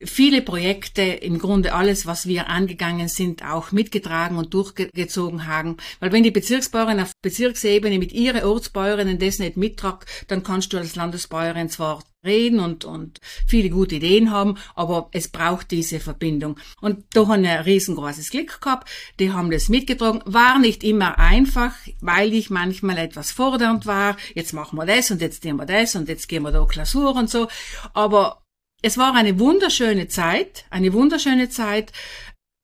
viele 0.04 0.42
Projekte, 0.42 1.02
im 1.02 1.40
Grunde 1.40 1.74
alles, 1.74 2.06
was 2.06 2.28
wir 2.28 2.50
angegangen 2.50 3.08
sind, 3.08 3.44
auch 3.44 3.72
mitgetragen 3.72 4.38
und 4.38 4.54
durchgezogen 4.54 5.48
haben. 5.48 5.78
Weil 6.00 6.12
wenn 6.12 6.24
die 6.24 6.32
Bezirksbäuerin 6.32 7.00
auf 7.00 7.12
Bezirksebene 7.22 7.98
mit 7.98 8.12
ihren 8.12 8.44
Ortsbäuerinnen 8.44 9.20
das 9.20 9.40
nicht 9.40 9.58
mittragt, 9.58 10.08
dann 10.28 10.44
kannst 10.44 10.74
du 10.74 10.78
als 10.78 10.96
Landesbäuerin 10.96 11.70
zwar 11.70 12.04
reden 12.24 12.60
und, 12.60 12.86
und 12.86 13.20
viele 13.48 13.70
gute 13.70 13.96
Ideen 13.96 14.32
haben, 14.32 14.58
aber 14.76 15.10
es 15.14 15.30
braucht 15.30 15.72
diese 15.72 16.00
Verbindung. 16.00 16.60
Und 16.82 17.06
da 17.14 17.28
haben 17.28 17.44
wir 17.44 17.60
ein 17.60 17.64
riesengroßes 17.64 18.30
Glück 18.30 18.62
gehabt. 18.62 18.90
Die 19.20 19.32
haben 19.32 19.50
das 19.50 19.70
mitgetragen. 19.70 20.22
War 20.26 20.60
nicht 20.60 20.84
immer 20.84 21.18
einfach, 21.18 21.74
weil 22.02 22.34
ich 22.34 22.50
manchmal 22.50 22.98
etwas 22.98 23.32
fordernd 23.32 23.86
war. 23.86 24.18
Jetzt 24.36 24.54
machen 24.54 24.78
wir 24.78 24.86
das 24.86 25.10
und 25.10 25.22
jetzt 25.22 25.44
tun 25.44 25.56
wir 25.56 25.66
das 25.66 25.96
und 25.96 26.10
jetzt 26.10 26.28
gehen 26.28 26.44
wir 26.44 26.52
da 26.52 26.66
Klausur 26.66 27.16
und 27.16 27.30
so. 27.30 27.48
Aber 27.94 28.44
es 28.88 28.98
war 28.98 29.16
eine 29.16 29.38
wunderschöne 29.38 30.08
Zeit, 30.08 30.66
eine 30.70 30.94
wunderschöne 30.94 31.50
Zeit. 31.50 31.92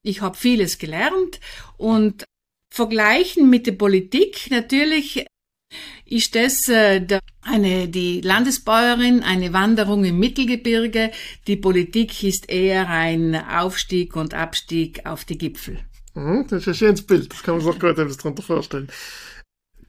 Ich 0.03 0.21
habe 0.21 0.37
vieles 0.37 0.77
gelernt 0.77 1.41
und 1.77 2.23
vergleichen 2.73 3.49
mit 3.49 3.67
der 3.67 3.73
Politik 3.73 4.49
natürlich 4.49 5.25
ist 6.05 6.35
das 6.35 6.69
äh, 6.69 7.05
eine 7.41 7.89
die 7.89 8.21
Landesbäuerin 8.21 9.21
eine 9.21 9.51
Wanderung 9.51 10.05
im 10.05 10.17
Mittelgebirge. 10.17 11.11
Die 11.47 11.57
Politik 11.57 12.23
ist 12.23 12.49
eher 12.49 12.89
ein 12.89 13.35
Aufstieg 13.35 14.15
und 14.15 14.33
Abstieg 14.33 15.05
auf 15.05 15.25
die 15.25 15.37
Gipfel. 15.37 15.79
Mhm, 16.13 16.47
das 16.49 16.61
ist 16.61 16.67
ein 16.69 16.75
schönes 16.75 17.01
Bild. 17.05 17.33
Das 17.33 17.43
kann 17.43 17.57
man 17.57 17.65
sich 17.65 17.79
gut 17.79 17.97
etwas 17.97 18.17
darunter 18.17 18.43
vorstellen 18.43 18.87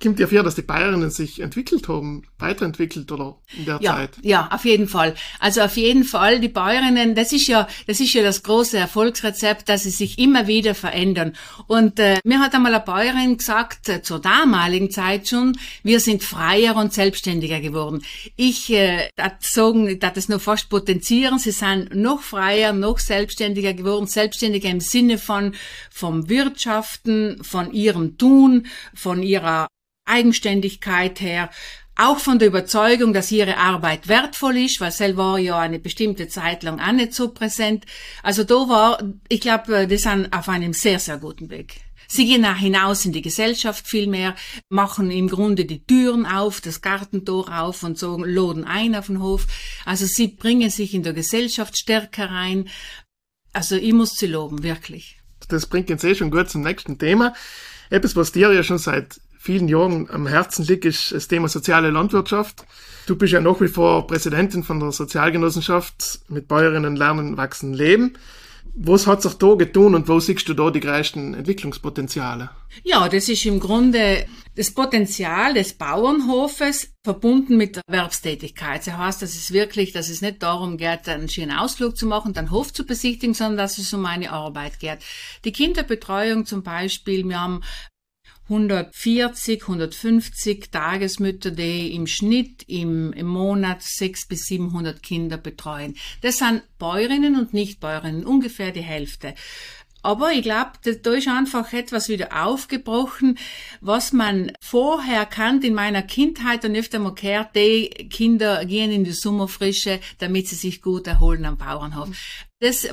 kommt 0.03 0.19
ja 0.21 0.27
vor, 0.27 0.43
dass 0.43 0.55
die 0.55 0.63
Bayerinnen 0.63 1.11
sich 1.11 1.41
entwickelt 1.41 1.89
haben, 1.89 2.23
weiterentwickelt 2.39 3.11
oder 3.13 3.39
in 3.57 3.65
der 3.65 3.79
ja, 3.81 3.97
Zeit. 3.97 4.11
Ja, 4.23 4.49
auf 4.53 4.65
jeden 4.65 4.89
Fall. 4.89 5.15
Also 5.41 5.63
auf 5.63 5.77
jeden 5.77 6.05
Fall, 6.05 6.41
die 6.41 6.49
Bäuerinnen, 6.49 7.15
das 7.15 7.33
ist 7.33 7.47
ja, 7.47 7.69
das 7.87 8.01
ist 8.01 8.13
ja 8.15 8.23
das 8.23 8.43
große 8.43 8.77
Erfolgsrezept, 8.77 9.69
dass 9.69 9.85
sie 9.85 9.91
sich 9.91 10.19
immer 10.19 10.47
wieder 10.47 10.75
verändern. 10.75 11.35
Und 11.67 11.99
äh, 11.99 12.19
mir 12.25 12.41
hat 12.41 12.55
einmal 12.55 12.75
eine 12.75 12.85
Bäuerin 12.85 13.37
gesagt, 13.37 13.89
äh, 13.89 14.03
zur 14.03 14.21
damaligen 14.21 14.91
Zeit 14.91 15.29
schon, 15.29 15.57
wir 15.83 16.01
sind 16.01 16.23
freier 16.23 16.77
und 16.77 16.93
selbstständiger 16.93 17.61
geworden. 17.61 18.03
Ich 18.37 18.71
äh, 18.71 19.09
sagen, 19.41 19.99
dass 19.99 20.13
das 20.15 20.29
noch 20.29 20.41
fast 20.41 20.69
potenzieren, 20.69 21.39
sie 21.39 21.53
sind 21.53 21.95
noch 21.95 22.23
freier, 22.23 22.73
noch 22.73 22.99
selbstständiger 22.99 23.75
geworden, 23.75 24.07
selbstständiger 24.07 24.69
im 24.69 24.81
Sinne 24.81 25.19
von 25.19 25.55
vom 25.91 26.29
Wirtschaften, 26.29 27.43
von 27.43 27.73
ihrem 27.73 28.19
Tun, 28.19 28.67
von 28.95 29.23
ihrer 29.23 29.69
Eigenständigkeit 30.05 31.21
her, 31.21 31.51
auch 31.97 32.19
von 32.19 32.39
der 32.39 32.49
Überzeugung, 32.49 33.13
dass 33.13 33.31
ihre 33.31 33.57
Arbeit 33.57 34.09
wertvoll 34.09 34.57
ist, 34.57 34.81
weil 34.81 34.91
Sel 34.91 35.17
war 35.17 35.39
ja 35.39 35.59
eine 35.59 35.79
bestimmte 35.79 36.27
Zeit 36.27 36.65
lang 36.65 36.81
auch 36.81 36.93
nicht 36.93 37.15
so 37.15 37.29
präsent. 37.29 37.85
Also 38.23 38.43
da 38.43 38.55
war, 38.55 39.03
ich 39.29 39.41
glaube, 39.41 39.87
die 39.87 39.97
sind 39.97 40.33
auf 40.33 40.49
einem 40.49 40.73
sehr, 40.73 40.99
sehr 40.99 41.19
guten 41.19 41.51
Weg. 41.51 41.81
Sie 42.09 42.27
gehen 42.27 42.45
auch 42.45 42.57
hinaus 42.57 43.05
in 43.05 43.13
die 43.13 43.23
Gesellschaft 43.23 43.87
viel 43.87 44.09
mehr, 44.09 44.35
machen 44.69 45.11
im 45.11 45.29
Grunde 45.29 45.65
die 45.65 45.85
Türen 45.85 46.27
auf, 46.27 46.61
das 46.61 46.83
Gartentor 46.83 47.49
auf 47.61 47.83
und 47.83 47.97
so 47.97 48.23
laden 48.23 48.65
ein 48.65 48.95
auf 48.95 49.07
den 49.07 49.23
Hof. 49.23 49.47
Also 49.85 50.05
sie 50.07 50.29
bringen 50.29 50.71
sich 50.71 50.95
in 50.95 51.03
der 51.03 51.13
Gesellschaft 51.13 51.79
stärker 51.79 52.31
rein. 52.31 52.69
Also 53.53 53.77
ich 53.77 53.93
muss 53.93 54.17
sie 54.17 54.27
loben, 54.27 54.63
wirklich. 54.63 55.19
Das 55.49 55.67
bringt 55.67 55.91
uns 55.91 56.05
eh 56.05 56.15
schon 56.15 56.31
gut 56.31 56.51
zum 56.51 56.63
nächsten 56.63 56.99
Thema. 56.99 57.35
Etwas, 57.91 58.17
was 58.17 58.33
dir 58.33 58.53
ja 58.53 58.63
schon 58.63 58.79
seit 58.79 59.21
vielen 59.45 59.69
Jahren 59.69 60.09
am 60.09 60.27
Herzen 60.27 60.65
liegt, 60.65 60.87
ist 60.87 61.13
das 61.13 61.29
Thema 61.29 61.49
soziale 61.49 61.91
Landwirtschaft. 61.91 62.65
Du 63.07 63.15
bist 63.15 63.35
ja 63.35 63.43
nach 63.43 63.61
wie 63.61 63.69
vor 63.69 64.07
Präsidentin 64.07 64.63
von 64.63 64.81
der 64.81 64.91
Sozialgenossenschaft 64.91 66.21
mit 66.29 66.49
Bäuerinnen 66.49 66.97
Lernen, 66.97 67.37
Wachsen, 67.37 67.75
Leben. 67.75 68.15
Was 68.75 69.07
hat 69.07 69.21
sich 69.21 69.35
da 69.35 69.55
getan 69.55 69.95
und 69.95 70.09
wo 70.09 70.19
siehst 70.19 70.49
du 70.49 70.55
da 70.55 70.71
die 70.71 70.81
größten 70.81 71.35
Entwicklungspotenziale? 71.35 72.51
Ja, 72.85 73.07
das 73.07 73.29
ist 73.29 73.45
im 73.45 73.61
Grunde 73.61 74.25
das 74.57 74.71
Potenzial 74.71 75.53
des 75.53 75.75
Bauernhofes 75.75 76.95
verbunden 77.05 77.59
mit 77.59 77.77
der 77.77 77.83
Erwerbstätigkeit. 77.87 78.87
Das 78.87 78.97
heißt, 78.97 79.23
dass 79.23 79.35
es 79.35 79.53
wirklich, 79.53 79.93
dass 79.93 80.09
es 80.09 80.23
nicht 80.23 80.43
darum 80.43 80.79
geht, 80.79 81.07
einen 81.07 81.29
schönen 81.29 81.57
Ausflug 81.57 81.99
zu 81.99 82.07
machen, 82.07 82.33
den 82.33 82.51
Hof 82.51 82.73
zu 82.73 82.87
besichtigen, 82.87 83.35
sondern 83.35 83.59
dass 83.59 83.77
es 83.77 83.93
um 83.93 84.07
eine 84.07 84.33
Arbeit 84.33 84.81
geht. 84.81 85.01
Die 85.45 85.53
Kinderbetreuung 85.53 86.47
zum 86.47 86.63
Beispiel, 86.63 87.29
wir 87.29 87.41
haben 87.41 87.61
140, 88.45 89.63
150 89.63 90.71
Tagesmütter, 90.71 91.51
die 91.51 91.95
im 91.95 92.07
Schnitt 92.07 92.63
im, 92.69 93.13
im 93.15 93.27
Monat 93.27 93.83
600 93.83 94.29
bis 94.29 94.45
700 94.47 95.03
Kinder 95.03 95.39
betreuen. 95.39 95.95
Das 96.21 96.39
sind 96.39 96.63
Bäuerinnen 96.79 97.37
und 97.37 97.55
Nichtbäuerinnen, 97.55 98.27
ungefähr 98.27 98.71
die 98.71 98.83
Hälfte. 98.83 99.35
Aber 100.05 100.33
ich 100.33 100.43
glaube, 100.43 100.73
da 100.83 101.13
ist 101.13 101.29
einfach 101.29 101.73
etwas 101.73 102.11
wieder 102.11 102.45
aufgebrochen, 102.45 103.39
was 103.81 104.13
man 104.13 104.53
vorher 104.61 105.25
kannt 105.25 105.65
in 105.65 105.73
meiner 105.73 106.03
Kindheit 106.03 106.67
und 106.67 106.77
öfter 106.77 106.99
mal 106.99 107.15
gehört, 107.15 107.57
die 107.57 107.89
Kinder 108.11 108.67
gehen 108.67 108.93
in 108.93 109.05
die 109.05 109.13
Sommerfrische, 109.13 110.01
damit 110.19 110.47
sie 110.47 110.57
sich 110.57 110.83
gut 110.83 111.07
erholen 111.07 111.47
am 111.47 111.57
Bauernhof. 111.57 112.11
Das 112.61 112.87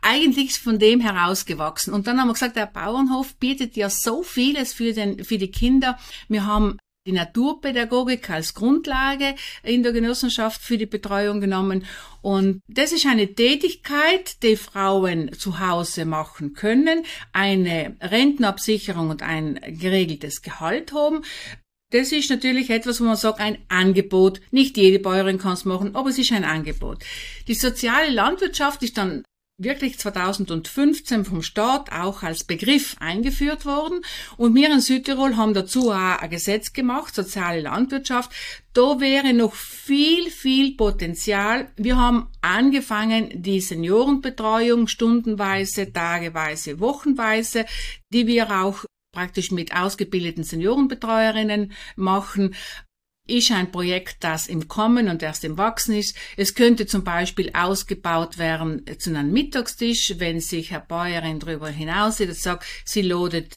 eigentlich 0.00 0.58
von 0.58 0.78
dem 0.78 1.00
herausgewachsen. 1.00 1.92
Und 1.92 2.06
dann 2.06 2.18
haben 2.18 2.28
wir 2.28 2.32
gesagt, 2.32 2.56
der 2.56 2.66
Bauernhof 2.66 3.34
bietet 3.36 3.76
ja 3.76 3.90
so 3.90 4.22
vieles 4.22 4.72
für, 4.72 4.94
den, 4.94 5.22
für 5.22 5.36
die 5.36 5.50
Kinder. 5.50 5.98
Wir 6.28 6.46
haben 6.46 6.78
die 7.06 7.12
Naturpädagogik 7.12 8.30
als 8.30 8.54
Grundlage 8.54 9.34
in 9.62 9.82
der 9.82 9.92
Genossenschaft 9.92 10.62
für 10.62 10.78
die 10.78 10.86
Betreuung 10.86 11.40
genommen. 11.40 11.84
Und 12.22 12.62
das 12.66 12.92
ist 12.92 13.06
eine 13.06 13.34
Tätigkeit, 13.34 14.42
die 14.42 14.56
Frauen 14.56 15.32
zu 15.34 15.60
Hause 15.60 16.06
machen 16.06 16.54
können, 16.54 17.04
eine 17.32 17.96
Rentenabsicherung 18.00 19.10
und 19.10 19.22
ein 19.22 19.60
geregeltes 19.78 20.40
Gehalt 20.40 20.92
haben. 20.94 21.22
Das 21.90 22.10
ist 22.10 22.30
natürlich 22.30 22.70
etwas, 22.70 23.00
wo 23.00 23.04
man 23.04 23.16
sagt, 23.16 23.38
ein 23.38 23.58
Angebot. 23.68 24.40
Nicht 24.50 24.76
jede 24.78 24.98
Bäuerin 24.98 25.38
kann 25.38 25.52
es 25.52 25.66
machen, 25.66 25.94
aber 25.94 26.08
es 26.08 26.18
ist 26.18 26.32
ein 26.32 26.44
Angebot. 26.44 27.04
Die 27.46 27.54
soziale 27.54 28.10
Landwirtschaft 28.10 28.82
ist 28.82 28.96
dann 28.96 29.24
wirklich 29.56 29.98
2015 29.98 31.24
vom 31.24 31.42
Staat 31.42 31.92
auch 31.92 32.22
als 32.22 32.44
Begriff 32.44 32.96
eingeführt 32.98 33.64
worden. 33.64 34.00
Und 34.36 34.54
wir 34.54 34.72
in 34.72 34.80
Südtirol 34.80 35.36
haben 35.36 35.54
dazu 35.54 35.90
auch 35.90 36.18
ein 36.18 36.30
Gesetz 36.30 36.72
gemacht, 36.72 37.14
soziale 37.14 37.60
Landwirtschaft. 37.60 38.30
Da 38.72 39.00
wäre 39.00 39.32
noch 39.32 39.54
viel, 39.54 40.30
viel 40.30 40.76
Potenzial. 40.76 41.70
Wir 41.76 41.96
haben 41.96 42.28
angefangen, 42.40 43.30
die 43.42 43.60
Seniorenbetreuung 43.60 44.88
stundenweise, 44.88 45.92
tageweise, 45.92 46.80
wochenweise, 46.80 47.66
die 48.12 48.26
wir 48.26 48.50
auch 48.50 48.84
praktisch 49.12 49.52
mit 49.52 49.74
ausgebildeten 49.74 50.42
Seniorenbetreuerinnen 50.42 51.72
machen 51.94 52.56
ist 53.26 53.50
ein 53.50 53.72
Projekt, 53.72 54.18
das 54.20 54.46
im 54.46 54.68
Kommen 54.68 55.08
und 55.08 55.22
erst 55.22 55.44
im 55.44 55.56
Wachsen 55.56 55.94
ist. 55.94 56.16
Es 56.36 56.54
könnte 56.54 56.86
zum 56.86 57.04
Beispiel 57.04 57.50
ausgebaut 57.54 58.38
werden 58.38 58.84
zu 58.98 59.10
einem 59.10 59.32
Mittagstisch, 59.32 60.14
wenn 60.18 60.40
sich 60.40 60.70
Herr 60.70 60.80
Bäuerin 60.80 61.40
darüber 61.40 61.68
hinaus 61.68 62.18
sieht 62.18 62.28
und 62.28 62.36
sagt, 62.36 62.66
sie 62.84 63.02
lodet 63.02 63.54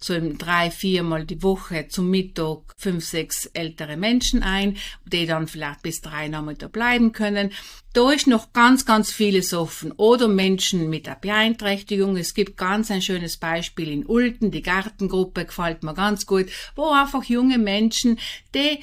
so 0.00 0.14
drei, 0.38 0.70
viermal 0.70 1.24
die 1.24 1.42
Woche 1.42 1.88
zum 1.88 2.10
Mittag 2.10 2.58
fünf, 2.76 3.04
sechs 3.04 3.46
ältere 3.46 3.96
Menschen 3.96 4.42
ein, 4.42 4.76
die 5.04 5.26
dann 5.26 5.48
vielleicht 5.48 5.82
bis 5.82 6.00
drei 6.00 6.28
Nachmittag 6.28 6.72
bleiben 6.72 7.12
können. 7.12 7.50
Da 7.92 8.12
ist 8.12 8.28
noch 8.28 8.52
ganz, 8.52 8.86
ganz 8.86 9.10
vieles 9.10 9.52
offen. 9.52 9.90
Oder 9.92 10.28
Menschen 10.28 10.88
mit 10.88 11.08
einer 11.08 11.16
Beeinträchtigung. 11.16 12.16
Es 12.16 12.34
gibt 12.34 12.56
ganz 12.56 12.88
ein 12.90 13.02
schönes 13.02 13.36
Beispiel 13.36 13.90
in 13.90 14.06
Ulten, 14.06 14.52
die 14.52 14.62
Gartengruppe 14.62 15.44
gefällt 15.44 15.82
mir 15.82 15.94
ganz 15.94 16.24
gut, 16.24 16.46
wo 16.76 16.90
einfach 16.90 17.24
junge 17.24 17.58
Menschen, 17.58 18.18
die 18.54 18.78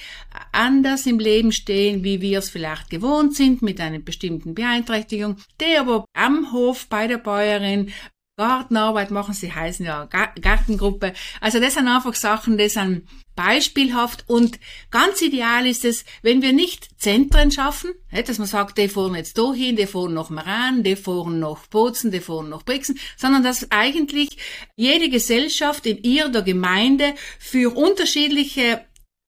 anders 0.51 1.05
im 1.05 1.19
Leben 1.19 1.53
stehen, 1.53 2.03
wie 2.03 2.19
wir 2.19 2.39
es 2.39 2.49
vielleicht 2.49 2.89
gewohnt 2.89 3.35
sind, 3.35 3.61
mit 3.61 3.79
einer 3.79 3.99
bestimmten 3.99 4.53
Beeinträchtigung, 4.53 5.37
die 5.61 5.77
aber 5.77 6.05
am 6.13 6.51
Hof 6.51 6.87
bei 6.87 7.07
der 7.07 7.17
Bäuerin 7.17 7.93
Gartenarbeit 8.38 9.10
machen, 9.10 9.34
sie 9.34 9.51
heißen 9.51 9.84
ja 9.84 10.06
Gartengruppe. 10.06 11.13
Also 11.41 11.60
das 11.60 11.74
sind 11.74 11.88
einfach 11.88 12.13
Sachen, 12.13 12.58
die 12.58 12.70
sind 12.70 13.08
beispielhaft 13.36 14.25
und 14.27 14.60
ganz 14.91 15.22
ideal 15.24 15.65
ist 15.65 15.84
es, 15.84 16.06
wenn 16.22 16.44
wir 16.44 16.53
nicht 16.53 17.01
Zentren 17.01 17.51
schaffen, 17.51 17.91
dass 18.12 18.38
man 18.38 18.48
sagt, 18.48 18.77
die 18.77 18.89
fahren 18.89 19.15
jetzt 19.15 19.39
da 19.39 19.53
hin, 19.53 19.75
die 19.75 19.88
fahren 19.88 20.13
nach 20.13 20.29
Maran, 20.29 20.84
die 20.84 20.96
fahren 20.96 21.39
nach 21.39 21.65
Bozen, 21.67 22.12
die 22.12 22.20
fahren 22.20 22.50
nach 22.50 22.63
Brixen, 22.63 23.00
sondern 23.15 23.44
dass 23.44 23.72
eigentlich 23.72 24.38
jede 24.75 25.10
Gesellschaft 25.10 25.88
in 25.88 26.03
ihrer 26.03 26.44
Gemeinde 26.44 27.15
für 27.39 27.75
unterschiedliche 27.75 28.86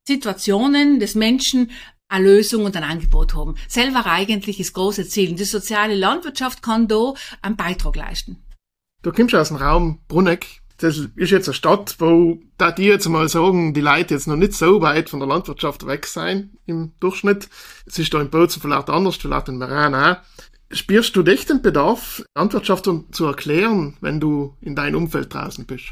Situationen 0.08 1.00
des 1.00 1.16
Menschen 1.16 1.72
eine 2.10 2.26
Lösung 2.26 2.66
und 2.66 2.76
ein 2.76 2.84
Angebot 2.84 3.36
haben. 3.36 3.56
Selber 3.68 4.06
eigentlich 4.06 4.58
das 4.58 4.74
große 4.74 5.08
Ziel. 5.08 5.32
Und 5.32 5.40
die 5.40 5.46
soziale 5.46 5.96
Landwirtschaft 5.96 6.64
kann 6.64 6.88
da 6.88 7.14
einen 7.44 7.56
Beitrag 7.56 7.96
leisten. 7.96 8.44
Du 9.02 9.14
kommst 9.14 9.34
aus 9.34 9.48
dem 9.48 9.58
Raum 9.58 10.00
Bruneck. 10.10 10.62
Das 10.78 10.98
ist 10.98 11.32
jetzt 11.32 11.48
eine 11.48 11.54
Stadt, 11.54 11.96
wo, 12.00 12.40
da 12.58 12.72
die 12.72 12.84
jetzt 12.84 13.08
mal 13.08 13.28
sagen, 13.30 13.74
die 13.74 13.82
Leute 13.82 14.14
jetzt 14.14 14.28
noch 14.28 14.36
nicht 14.36 14.54
so 14.54 14.82
weit 14.82 15.10
von 15.10 15.20
der 15.20 15.28
Landwirtschaft 15.28 15.86
weg 15.86 16.06
sein 16.06 16.52
im 16.66 16.92
Durchschnitt. 17.00 17.50
Es 17.86 18.00
ist 18.00 18.14
da 18.14 18.22
in 18.22 18.30
Bozen 18.30 18.62
vielleicht 18.62 18.90
anders, 18.90 19.18
vielleicht 19.18 19.50
in 19.50 19.58
Meran 19.58 19.96
auch. 19.96 20.18
Spürst 20.72 21.16
du 21.16 21.24
dich 21.24 21.46
den 21.46 21.62
Bedarf, 21.62 22.24
Landwirtschaft 22.36 22.90
zu 23.12 23.26
erklären, 23.26 23.98
wenn 24.02 24.20
du 24.20 24.56
in 24.62 24.76
deinem 24.76 25.04
Umfeld 25.04 25.34
draußen 25.34 25.66
bist? 25.66 25.86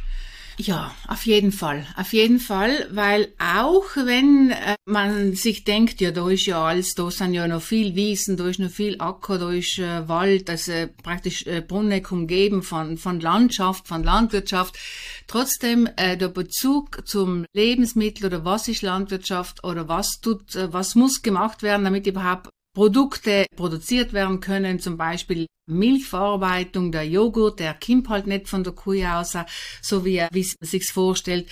Ja, 0.60 0.92
auf 1.08 1.28
jeden 1.28 1.52
Fall. 1.52 1.86
Auf 1.96 2.14
jeden 2.14 2.40
Fall, 2.40 2.88
weil 2.92 3.32
auch 3.38 3.96
wenn 3.96 4.50
äh, 4.50 4.76
man 4.86 5.36
sich 5.36 5.66
denkt, 5.66 6.02
ja, 6.02 6.10
da 6.10 6.28
ist 6.30 6.48
ja 6.48 6.66
alles, 6.66 6.96
da 6.96 7.12
sind 7.12 7.36
ja 7.36 7.48
noch 7.48 7.62
viel 7.62 7.94
Wiesen, 7.94 8.38
da 8.38 8.48
ist 8.48 8.58
noch 8.60 8.72
viel 8.72 9.00
Acker, 9.00 9.38
da 9.38 9.52
ist 9.52 9.78
äh, 9.78 10.08
Wald, 10.08 10.50
also 10.50 10.72
praktisch 11.04 11.46
äh, 11.46 11.62
Bruneck 11.62 12.12
umgeben 12.12 12.64
von, 12.64 12.98
von 12.98 13.20
Landschaft, 13.20 13.88
von 13.88 14.04
Landwirtschaft. 14.04 14.80
Trotzdem 15.28 15.88
äh, 15.96 16.18
der 16.18 16.30
Bezug 16.30 17.08
zum 17.08 17.46
Lebensmittel 17.54 18.26
oder 18.26 18.44
was 18.44 18.68
ist 18.68 18.82
Landwirtschaft 18.82 19.64
oder 19.64 19.88
was 19.88 20.22
tut, 20.22 20.56
äh, 20.56 20.74
was 20.74 20.96
muss 20.96 21.22
gemacht 21.22 21.62
werden, 21.62 21.84
damit 21.84 22.08
überhaupt 22.08 22.50
Produkte 22.78 23.48
produziert 23.56 24.14
werden 24.14 24.40
können, 24.40 24.80
zum 24.80 24.98
Beispiel 24.98 25.48
Milchverarbeitung, 25.68 26.92
der 26.92 27.08
Joghurt, 27.08 27.60
der 27.60 27.74
kommt 27.74 28.08
halt 28.08 28.28
nicht 28.28 28.48
von 28.48 28.64
der 28.64 28.74
Kuh 28.74 29.04
aus, 29.04 29.36
so 29.82 30.06
wie, 30.06 30.20
man 30.20 30.30
sich's 30.62 30.92
vorstellt. 30.92 31.50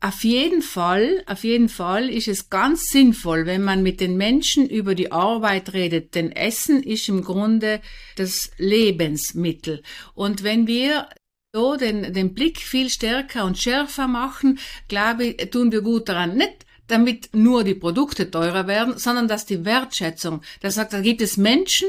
Auf 0.00 0.22
jeden 0.22 0.60
Fall, 0.60 1.24
auf 1.24 1.44
jeden 1.44 1.70
Fall 1.70 2.10
ist 2.10 2.28
es 2.28 2.50
ganz 2.50 2.90
sinnvoll, 2.90 3.46
wenn 3.46 3.62
man 3.62 3.82
mit 3.82 4.02
den 4.02 4.18
Menschen 4.18 4.68
über 4.68 4.94
die 4.94 5.10
Arbeit 5.12 5.72
redet, 5.72 6.14
denn 6.14 6.30
Essen 6.30 6.82
ist 6.82 7.08
im 7.08 7.24
Grunde 7.24 7.80
das 8.16 8.50
Lebensmittel. 8.58 9.80
Und 10.12 10.42
wenn 10.42 10.66
wir 10.66 11.08
so 11.54 11.76
den, 11.76 12.12
den 12.12 12.34
Blick 12.34 12.58
viel 12.58 12.90
stärker 12.90 13.46
und 13.46 13.56
schärfer 13.56 14.08
machen, 14.08 14.58
glaube 14.88 15.24
ich, 15.24 15.50
tun 15.50 15.72
wir 15.72 15.80
gut 15.80 16.10
daran. 16.10 16.36
Nicht 16.36 16.66
damit 16.86 17.30
nur 17.32 17.64
die 17.64 17.74
Produkte 17.74 18.30
teurer 18.30 18.66
werden, 18.66 18.98
sondern 18.98 19.26
dass 19.26 19.46
die 19.46 19.64
Wertschätzung, 19.64 20.42
das 20.60 20.74
sagt, 20.74 20.92
da 20.92 21.00
gibt 21.00 21.22
es 21.22 21.36
Menschen, 21.36 21.88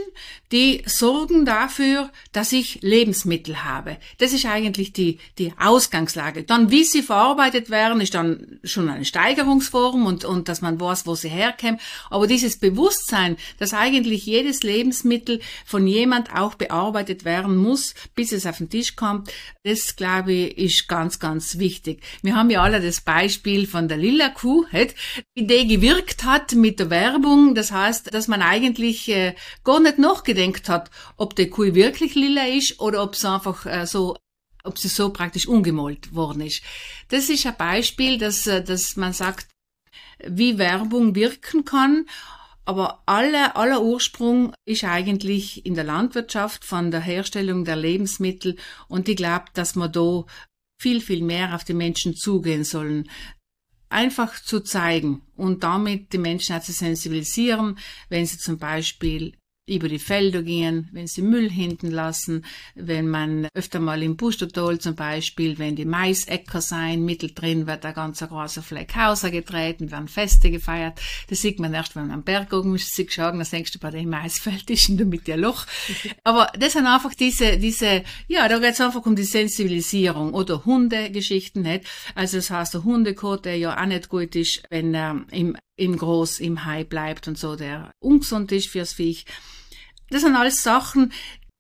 die 0.52 0.84
sorgen 0.86 1.46
dafür, 1.46 2.12
dass 2.32 2.54
ich 2.54 2.80
Lebensmittel 2.82 3.66
habe. 3.66 3.98
Das 4.20 4.32
ist 4.32 4.46
eigentlich 4.46 4.94
die, 4.94 5.20
die 5.38 5.54
Ausgangslage. 5.60 6.44
Dann, 6.44 6.72
wie 6.72 6.84
sie 6.84 7.02
verarbeitet 7.02 7.70
werden, 7.70 8.00
ist 8.00 8.14
dann 8.14 8.60
schon 8.64 8.88
eine 8.90 9.06
Steigerungsform 9.06 10.06
und, 10.06 10.24
und 10.24 10.48
dass 10.48 10.62
man 10.62 10.80
weiß, 10.80 11.06
wo 11.08 11.16
sie 11.16 11.30
herkämen. 11.30 11.80
Aber 12.10 12.28
dieses 12.28 12.58
Bewusstsein, 12.58 13.38
dass 13.60 13.74
eigentlich 13.74 14.26
jedes 14.26 14.64
Lebensmittel 14.64 15.42
von 15.66 15.88
jemand 15.88 16.34
auch 16.34 16.56
bearbeitet 16.56 17.26
werden 17.26 17.58
muss, 17.58 17.94
bis 18.16 18.32
es 18.32 18.46
auf 18.46 18.60
den 18.60 18.70
Tisch 18.70 18.96
kommt, 18.96 19.32
das, 19.64 19.96
glaube 19.96 20.32
ich, 20.32 20.58
ist 20.58 20.88
ganz, 20.88 21.20
ganz 21.20 21.58
wichtig. 21.58 22.02
Wir 22.22 22.36
haben 22.36 22.50
ja 22.50 22.62
alle 22.62 22.80
das 22.80 23.02
Beispiel 23.02 23.68
von 23.68 23.88
der 23.88 23.98
Lilla 23.98 24.30
Kuh, 24.30 24.66
nicht, 24.86 24.96
wie 25.34 25.48
die 25.48 25.68
gewirkt 25.68 26.24
hat 26.24 26.54
mit 26.54 26.80
der 26.80 26.90
Werbung. 26.90 27.56
Das 27.56 27.72
heißt, 27.72 28.14
dass 28.14 28.28
man 28.28 28.42
eigentlich 28.42 29.10
äh, 29.10 29.36
gar 29.64 29.80
nicht 29.80 29.98
nachgedenkt 29.98 30.70
hat, 30.70 30.90
ob 31.18 31.36
die 31.36 31.50
Kuh 31.50 31.74
wirklich 31.74 32.16
lila 32.16 32.48
ist 32.48 32.80
oder 32.80 33.04
ob 33.04 33.14
es 33.14 33.26
einfach 33.26 33.66
äh, 33.66 33.86
so 33.86 34.18
ob 34.64 34.80
sie 34.80 34.88
so 34.88 35.12
praktisch 35.12 35.48
ungemalt 35.48 36.16
worden 36.16 36.42
ist. 36.42 36.64
Das 37.10 37.30
ist 37.30 37.46
ein 37.46 37.56
Beispiel, 37.56 38.18
dass, 38.18 38.48
äh, 38.48 38.64
dass 38.64 38.96
man 38.96 39.14
sagt, 39.14 39.48
wie 40.26 40.58
Werbung 40.58 41.14
wirken 41.14 41.66
kann. 41.66 42.08
Aber 42.68 43.04
aller, 43.06 43.56
aller 43.58 43.84
Ursprung 43.84 44.56
ist 44.66 44.84
eigentlich 44.84 45.68
in 45.68 45.76
der 45.76 45.84
Landwirtschaft 45.84 46.66
von 46.66 46.90
der 46.90 47.02
Herstellung 47.02 47.64
der 47.64 47.76
Lebensmittel 47.76 48.56
und 48.88 49.08
ich 49.08 49.18
glaube, 49.18 49.46
dass 49.54 49.76
man 49.76 49.92
da 49.92 50.26
viel, 50.82 51.00
viel 51.00 51.24
mehr 51.24 51.54
auf 51.56 51.64
die 51.64 51.74
Menschen 51.74 52.16
zugehen 52.16 52.64
sollen 52.64 53.10
einfach 53.90 54.42
zu 54.42 54.62
zeigen 54.62 55.22
und 55.36 55.64
damit 55.64 56.14
die 56.14 56.18
Menschen 56.18 56.62
zu 56.62 56.72
sensibilisieren, 56.72 57.78
wenn 58.10 58.26
sie 58.26 58.38
zum 58.38 58.58
Beispiel 58.58 59.34
über 59.68 59.90
die 59.90 60.00
Felder 60.00 60.44
gehen, 60.44 60.90
wenn 60.92 61.08
sie 61.08 61.24
Müll 61.24 61.50
hinten 61.50 61.90
lassen, 61.90 62.46
wenn 62.76 63.08
man 63.08 63.48
öfter 63.56 63.80
mal 63.80 64.04
im 64.04 64.16
Pustertal 64.16 64.80
zum 64.80 64.96
Beispiel, 64.96 65.58
wenn 65.58 65.76
die 65.76 65.86
Maisäcker 65.86 66.62
sein, 66.62 67.04
mittendrin 67.04 67.66
wird 67.66 67.84
ein 67.84 67.96
ganz 67.96 68.20
großer 68.20 68.62
Fleck 68.62 68.96
Hauser 68.96 69.32
getreten, 69.32 69.90
werden 69.90 70.08
Feste 70.08 70.52
gefeiert. 70.52 71.00
Das 71.30 71.42
sieht 71.42 71.60
man 71.60 71.74
erst, 71.74 71.96
wenn 71.96 72.04
man 72.04 72.12
am 72.12 72.24
Berg 72.24 72.54
oben 72.54 72.76
ist, 72.76 72.94
sich 72.94 73.12
schauen, 73.12 73.40
dann 73.40 73.48
denkst 73.50 73.72
du, 73.72 73.80
bei 73.80 73.90
dem 73.90 74.10
Maisfeld 74.10 74.70
ist 74.70 74.90
in 74.90 74.98
der 74.98 75.08
Mitte 75.08 75.34
ein 75.34 75.40
Loch. 75.40 75.66
Aber 76.24 76.52
das 76.58 76.74
sind 76.74 76.86
einfach 76.86 77.16
diese, 77.16 77.58
diese, 77.58 78.04
ja, 78.28 78.48
da 78.48 78.60
geht 78.60 78.74
es 78.74 78.82
einfach 78.82 79.04
um 79.06 79.16
die 79.16 79.24
Sensibilisierung 79.24 80.36
oder 80.36 80.64
Hundegeschichten, 80.66 81.64
nicht? 81.64 81.86
Also 82.14 82.38
das 82.38 82.52
heißt, 82.52 82.76
der 82.76 82.84
Hundekot, 82.84 83.46
der 83.46 83.58
ja 83.58 83.82
auch 83.82 83.88
nicht 83.88 84.10
gut 84.10 84.36
ist, 84.36 84.62
wenn 84.70 84.94
er 84.94 85.26
im, 85.32 85.58
im 85.76 85.98
Groß, 85.98 86.40
im 86.40 86.66
Hai 86.66 86.84
bleibt 86.84 87.28
und 87.28 87.38
so, 87.38 87.56
der 87.56 87.92
ungesund 88.00 88.52
ist 88.52 88.70
fürs 88.70 88.94
Viech. 88.94 89.26
Das 90.10 90.22
sind 90.22 90.36
alles 90.36 90.64
Sachen, 90.64 91.12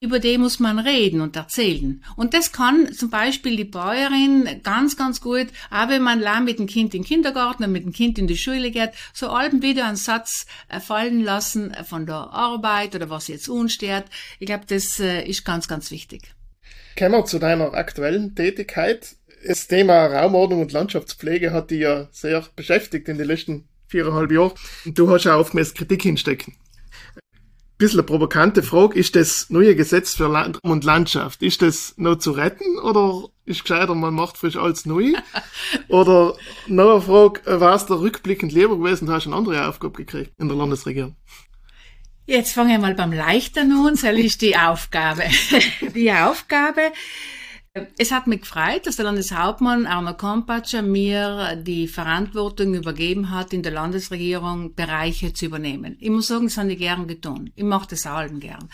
über 0.01 0.19
die 0.19 0.38
muss 0.38 0.60
man 0.60 0.78
reden 0.78 1.21
und 1.21 1.36
erzählen. 1.36 2.04
Und 2.15 2.34
das 2.34 2.51
kann 2.51 2.93
zum 2.93 3.10
Beispiel 3.10 3.56
die 3.56 3.63
Bäuerin 3.63 4.62
ganz, 4.62 4.97
ganz 4.97 5.19
gut, 5.19 5.47
auch 5.71 5.89
wenn 5.89 6.01
man 6.01 6.19
lang 6.19 6.43
mit 6.43 6.60
dem 6.60 6.67
Kind 6.67 6.93
in 6.93 7.01
den 7.01 7.08
Kindergarten 7.08 7.63
und 7.63 7.71
mit 7.71 7.86
dem 7.86 7.93
Kind 7.93 8.19
in 8.19 8.28
die 8.28 8.38
Schule 8.38 8.71
geht, 8.71 8.91
so 9.13 9.30
alten 9.30 9.62
wieder 9.62 9.88
einen 9.88 9.95
Satz 9.95 10.45
äh, 10.69 10.80
fallen 10.80 11.21
lassen 11.21 11.73
äh, 11.73 11.84
von 11.84 12.06
der 12.06 12.15
Arbeit 12.15 12.95
oder 12.95 13.10
was 13.10 13.28
jetzt 13.28 13.49
unstört. 13.49 14.06
Ich 14.39 14.45
glaube, 14.45 14.65
das 14.67 14.99
äh, 14.99 15.23
ist 15.23 15.43
ganz, 15.43 15.67
ganz 15.67 15.91
wichtig. 15.91 16.36
Kommen 16.97 17.13
wir 17.13 17.25
zu 17.25 17.39
deiner 17.39 17.73
aktuellen 17.73 18.36
Tätigkeit. 18.36 19.15
Das 19.47 19.67
Thema 19.67 20.06
Raumordnung 20.06 20.62
und 20.62 20.71
Landschaftspflege 20.71 21.51
hat 21.51 21.71
dich 21.71 21.82
ja 21.82 22.08
sehr 22.12 22.45
beschäftigt 22.56 23.08
in 23.10 23.17
den 23.17 23.28
letzten 23.28 23.67
viereinhalb 23.95 24.31
Jahren. 24.31 24.51
Du 24.86 25.10
hast 25.10 25.23
ja 25.23 25.38
oftmals 25.38 25.73
Kritik 25.73 26.03
hinstecken 26.03 26.55
bisschen 27.77 27.99
eine 27.99 28.05
provokante 28.05 28.63
Frage. 28.63 28.97
Ist 28.97 29.15
das 29.15 29.49
neue 29.49 29.75
Gesetz 29.75 30.15
für 30.15 30.27
Land 30.27 30.60
und 30.63 30.84
Landschaft, 30.84 31.41
ist 31.43 31.62
das 31.62 31.93
noch 31.97 32.17
zu 32.17 32.31
retten 32.31 32.79
oder 32.79 33.27
ist 33.45 33.63
gescheiter, 33.63 33.93
man 33.95 34.13
macht 34.13 34.38
frisch 34.38 34.55
alles 34.55 34.86
neu? 34.86 35.13
oder 35.88 36.36
noch 36.67 36.91
eine 36.91 37.01
Frage, 37.01 37.41
war 37.60 37.75
es 37.75 37.86
da 37.86 37.95
rückblickend 37.95 38.51
lieber 38.51 38.77
gewesen, 38.77 39.08
du 39.08 39.13
hast 39.13 39.27
eine 39.27 39.36
andere 39.36 39.67
Aufgabe 39.67 39.97
gekriegt 39.97 40.31
in 40.39 40.47
der 40.47 40.58
Landesregierung? 40.58 41.15
Jetzt 42.27 42.53
fange 42.53 42.73
ich 42.73 42.79
mal 42.79 42.95
beim 42.95 43.13
Leichten 43.13 43.71
an, 43.71 43.95
soll 43.95 44.17
ich 44.17 44.39
die 44.39 44.58
Aufgabe. 44.58 45.23
die 45.93 46.12
Aufgabe, 46.12 46.91
es 47.97 48.11
hat 48.11 48.27
mich 48.27 48.41
gefreut, 48.41 48.85
dass 48.88 48.95
der 48.95 49.05
Landeshauptmann 49.05 49.85
Arno 49.85 50.13
Kompatscher 50.13 50.81
mir 50.81 51.57
die 51.61 51.88
Verantwortung 51.88 52.73
übergeben 52.73 53.31
hat, 53.31 53.51
in 53.51 53.63
der 53.63 53.73
Landesregierung 53.73 54.75
Bereiche 54.75 55.33
zu 55.33 55.45
übernehmen. 55.45 55.97
Ich 55.99 56.09
muss 56.09 56.27
sagen, 56.27 56.45
das 56.45 56.57
habe 56.57 56.71
ich 56.71 56.79
gern 56.79 57.07
getan. 57.07 57.51
Ich 57.55 57.63
mache 57.63 57.89
das 57.89 58.05
allen 58.05 58.39
gern. 58.39 58.69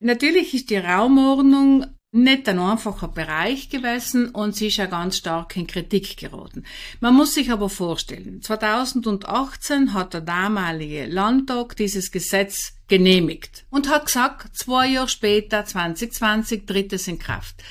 Natürlich 0.00 0.54
ist 0.54 0.70
die 0.70 0.76
Raumordnung 0.76 1.86
nicht 2.12 2.48
ein 2.48 2.58
einfacher 2.58 3.08
Bereich 3.08 3.68
gewesen 3.68 4.30
und 4.30 4.56
sie 4.56 4.68
ist 4.68 4.78
ja 4.78 4.86
ganz 4.86 5.18
stark 5.18 5.56
in 5.56 5.66
Kritik 5.66 6.16
geraten. 6.16 6.64
Man 7.00 7.14
muss 7.14 7.34
sich 7.34 7.52
aber 7.52 7.68
vorstellen, 7.68 8.42
2018 8.42 9.92
hat 9.92 10.14
der 10.14 10.20
damalige 10.20 11.06
Landtag 11.06 11.76
dieses 11.76 12.10
Gesetz 12.10 12.74
genehmigt 12.88 13.64
und 13.70 13.88
hat 13.88 14.06
gesagt, 14.06 14.56
zwei 14.56 14.88
Jahre 14.88 15.08
später, 15.08 15.64
2020, 15.64 16.66
tritt 16.66 16.92
es 16.92 17.06
in 17.06 17.18
Kraft. 17.20 17.62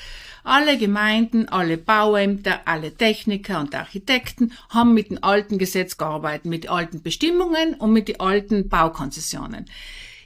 Alle 0.44 0.78
Gemeinden, 0.78 1.48
alle 1.48 1.76
Bauämter, 1.76 2.60
alle 2.64 2.94
Techniker 2.94 3.60
und 3.60 3.74
Architekten 3.74 4.52
haben 4.68 4.94
mit 4.94 5.10
dem 5.10 5.22
alten 5.22 5.58
Gesetz 5.58 5.96
gearbeitet, 5.96 6.46
mit 6.46 6.68
alten 6.68 7.02
Bestimmungen 7.02 7.74
und 7.74 7.92
mit 7.92 8.08
den 8.08 8.20
alten 8.20 8.68
Baukonzessionen. 8.68 9.66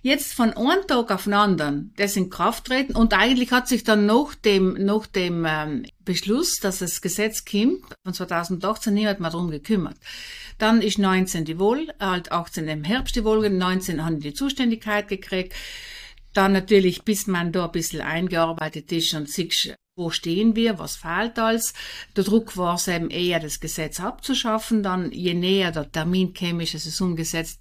Jetzt 0.05 0.35
von 0.35 0.53
einem 0.53 0.87
Tag 0.87 1.11
auf 1.11 1.25
den 1.25 1.33
anderen 1.33 1.95
das 1.97 2.15
in 2.15 2.29
Kraft 2.29 2.67
treten 2.67 2.95
und 2.95 3.15
eigentlich 3.15 3.53
hat 3.53 3.69
sich 3.69 3.85
dann 3.85 4.05
nach 4.05 4.35
dem, 4.35 4.75
nach 4.75 5.07
dem 5.07 5.47
ähm, 5.49 5.87
Beschluss, 6.05 6.57
dass 6.61 6.81
das 6.81 7.01
Gesetz 7.01 7.47
kommt, 7.47 7.87
von 8.05 8.13
2018 8.13 8.93
niemand 8.93 9.21
mehr 9.21 9.31
darum 9.31 9.51
gekümmert. 9.51 9.97
Dann 10.59 10.83
ist 10.83 10.99
19 10.99 11.47
die 11.47 11.59
Wohl, 11.59 11.89
halt 11.99 12.33
18 12.33 12.69
im 12.69 12.85
Herbst 12.85 13.17
die 13.17 13.25
Wohl, 13.25 13.49
19 13.49 14.05
haben 14.05 14.21
die, 14.21 14.29
die 14.29 14.35
Zuständigkeit 14.35 15.09
gekriegt. 15.09 15.55
Dann 16.35 16.53
natürlich, 16.53 17.05
bis 17.05 17.27
man 17.27 17.51
da 17.51 17.65
ein 17.65 17.73
bisschen 17.73 18.03
eingearbeitet 18.03 18.93
ist 18.93 19.15
und 19.15 19.31
sich 19.31 19.75
wo 19.97 20.11
stehen 20.11 20.57
wir, 20.57 20.79
was 20.79 20.97
fehlt 20.97 21.39
alles. 21.39 21.73
Der 22.17 22.25
Druck 22.25 22.57
war 22.57 22.75
es 22.75 22.89
eben 22.89 23.11
eher, 23.11 23.41
das 23.41 23.61
Gesetz 23.61 24.01
abzuschaffen. 24.01 24.83
Dann, 24.83 25.13
je 25.13 25.35
näher 25.35 25.71
der 25.71 25.91
Termin 25.91 26.33
käme, 26.33 26.65
dass 26.65 26.87
es 26.87 27.01
umgesetzt 27.01 27.61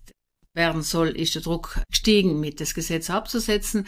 werden 0.56 0.82
soll, 0.82 1.10
ist 1.10 1.36
der 1.36 1.42
Druck 1.42 1.82
gestiegen, 1.90 2.40
mit 2.40 2.60
das 2.60 2.74
Gesetz 2.74 3.10
abzusetzen. 3.10 3.88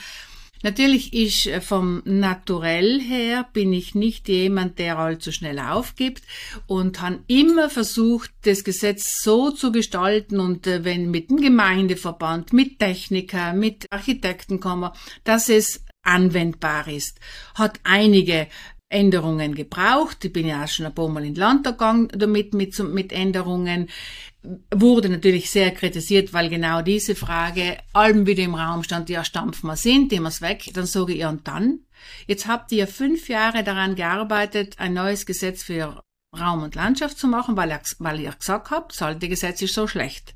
Natürlich 0.64 1.14
ist 1.14 1.46
äh, 1.48 1.62
vom 1.62 2.02
Naturell 2.06 3.00
her 3.00 3.48
bin 3.54 3.72
ich 3.74 3.94
nicht 3.94 4.28
jemand, 4.30 4.80
der 4.80 4.98
allzu 4.98 5.32
schnell 5.32 5.60
aufgibt 5.60 6.24
und 6.66 7.02
han 7.02 7.24
immer 7.28 7.70
versucht, 7.70 8.32
das 8.44 8.64
Gesetz 8.64 9.22
so 9.22 9.52
zu 9.52 9.72
gestalten 9.72 10.40
und 10.40 10.66
äh, 10.66 10.84
wenn 10.84 11.12
mit 11.12 11.30
dem 11.30 11.38
Gemeindeverband, 11.38 12.54
mit 12.54 12.80
Techniker, 12.80 13.54
mit 13.54 13.86
Architektenkammer, 13.92 14.94
dass 15.24 15.50
es 15.50 15.85
anwendbar 16.06 16.88
ist. 16.88 17.20
Hat 17.56 17.80
einige 17.84 18.48
Änderungen 18.90 19.56
gebraucht. 19.56 20.24
Ich 20.24 20.34
bin 20.34 20.48
ja 20.48 20.64
auch 20.64 20.68
schon 20.68 20.86
ein 20.86 20.96
paar 20.96 21.10
Mal 21.10 21.26
in 21.26 21.36
Land 21.36 21.66
gegangen 21.66 22.08
damit 22.10 22.54
mit, 22.54 22.78
mit 22.80 23.12
Änderungen 23.12 23.90
wurde 24.74 25.10
natürlich 25.10 25.50
sehr 25.50 25.72
kritisiert, 25.72 26.34
weil 26.34 26.50
genau 26.50 26.82
diese 26.82 27.16
Frage 27.16 27.78
allem 27.94 28.28
wieder 28.28 28.44
im 28.44 28.56
Raum 28.56 28.84
stand, 28.84 29.10
ja, 29.10 29.24
stampfen 29.24 29.68
wir 29.68 29.76
sind, 29.76 30.12
nehmen 30.12 30.26
wir 30.26 30.48
weg. 30.48 30.70
Dann 30.74 30.86
sage 30.86 31.14
ich, 31.14 31.20
ja, 31.20 31.30
und 31.30 31.48
dann? 31.48 31.80
Jetzt 32.28 32.48
habt 32.48 32.72
ihr 32.72 32.88
fünf 32.88 33.30
Jahre 33.30 33.64
daran 33.64 33.96
gearbeitet, 33.96 34.76
ein 34.78 34.94
neues 34.94 35.26
Gesetz 35.26 35.64
für 35.64 36.02
Raum 36.38 36.64
und 36.64 36.76
Landschaft 36.76 37.18
zu 37.18 37.28
machen, 37.28 37.58
weil 37.58 37.70
ihr, 37.72 37.82
weil 38.00 38.20
ihr 38.20 38.32
gesagt 38.32 38.70
habt, 38.70 38.92
das 38.92 39.02
alte 39.02 39.30
Gesetz 39.30 39.62
ist 39.62 39.74
so 39.74 39.88
schlecht. 39.88 40.36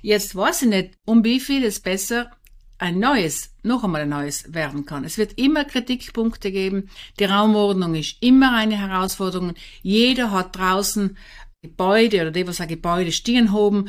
Jetzt 0.00 0.36
weiß 0.36 0.62
ich 0.62 0.68
nicht, 0.68 0.94
um 1.04 1.24
wie 1.24 1.40
viel 1.40 1.64
es 1.64 1.80
besser 1.80 2.30
ein 2.78 2.98
neues, 2.98 3.54
noch 3.62 3.84
einmal 3.84 4.02
ein 4.02 4.08
neues 4.08 4.52
werden 4.52 4.84
kann. 4.84 5.04
Es 5.04 5.18
wird 5.18 5.38
immer 5.38 5.64
Kritikpunkte 5.64 6.50
geben. 6.50 6.90
Die 7.18 7.24
Raumordnung 7.24 7.94
ist 7.94 8.16
immer 8.20 8.54
eine 8.54 8.76
Herausforderung. 8.78 9.54
Jeder 9.82 10.30
hat 10.32 10.56
draußen 10.56 11.16
Gebäude 11.62 12.20
oder 12.20 12.30
die, 12.30 12.46
was 12.46 12.60
ein 12.60 12.68
Gebäude 12.68 13.10
stehen 13.10 13.52
haben, 13.52 13.88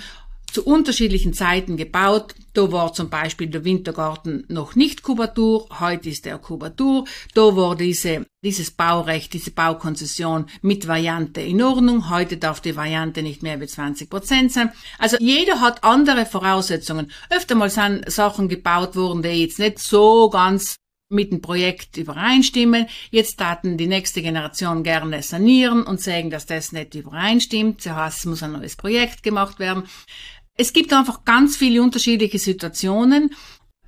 zu 0.51 0.65
unterschiedlichen 0.65 1.33
Zeiten 1.33 1.77
gebaut. 1.77 2.35
Da 2.53 2.71
war 2.71 2.93
zum 2.93 3.09
Beispiel 3.09 3.47
der 3.47 3.65
Wintergarten 3.65 4.45
noch 4.47 4.75
nicht 4.75 5.03
Kubatur, 5.03 5.67
heute 5.79 6.09
ist 6.09 6.25
er 6.25 6.37
Kubatur. 6.37 7.05
Da 7.33 7.55
war 7.55 7.75
diese, 7.75 8.25
dieses 8.43 8.71
Baurecht, 8.71 9.33
diese 9.33 9.51
Baukonzession 9.51 10.45
mit 10.61 10.87
Variante 10.87 11.41
in 11.41 11.61
Ordnung. 11.61 12.09
Heute 12.09 12.37
darf 12.37 12.61
die 12.61 12.75
Variante 12.75 13.21
nicht 13.21 13.43
mehr 13.43 13.59
wie 13.59 13.67
20 13.67 14.09
Prozent 14.09 14.53
sein. 14.53 14.71
Also 14.97 15.17
jeder 15.19 15.59
hat 15.59 15.83
andere 15.83 16.25
Voraussetzungen. 16.25 17.11
Öfter 17.29 17.55
mal 17.55 17.69
sind 17.69 18.09
Sachen 18.09 18.47
gebaut 18.47 18.95
worden, 18.95 19.21
die 19.21 19.29
jetzt 19.29 19.59
nicht 19.59 19.79
so 19.79 20.29
ganz 20.29 20.75
mit 21.09 21.31
dem 21.31 21.41
Projekt 21.41 21.97
übereinstimmen. 21.97 22.87
Jetzt 23.11 23.37
taten 23.37 23.77
die 23.77 23.87
nächste 23.87 24.21
Generation 24.21 24.83
gerne 24.83 25.21
sanieren 25.21 25.83
und 25.83 26.01
sagen, 26.01 26.29
dass 26.29 26.45
das 26.45 26.71
nicht 26.71 26.95
übereinstimmt. 26.95 27.85
Das 27.85 27.93
heißt, 27.93 28.19
es 28.19 28.25
muss 28.25 28.43
ein 28.43 28.53
neues 28.53 28.75
Projekt 28.75 29.21
gemacht 29.21 29.59
werden. 29.59 29.83
Es 30.57 30.71
gibt 30.71 30.93
einfach 30.93 31.25
ganz 31.25 31.57
viele 31.57 31.81
unterschiedliche 31.81 32.39
Situationen. 32.39 33.31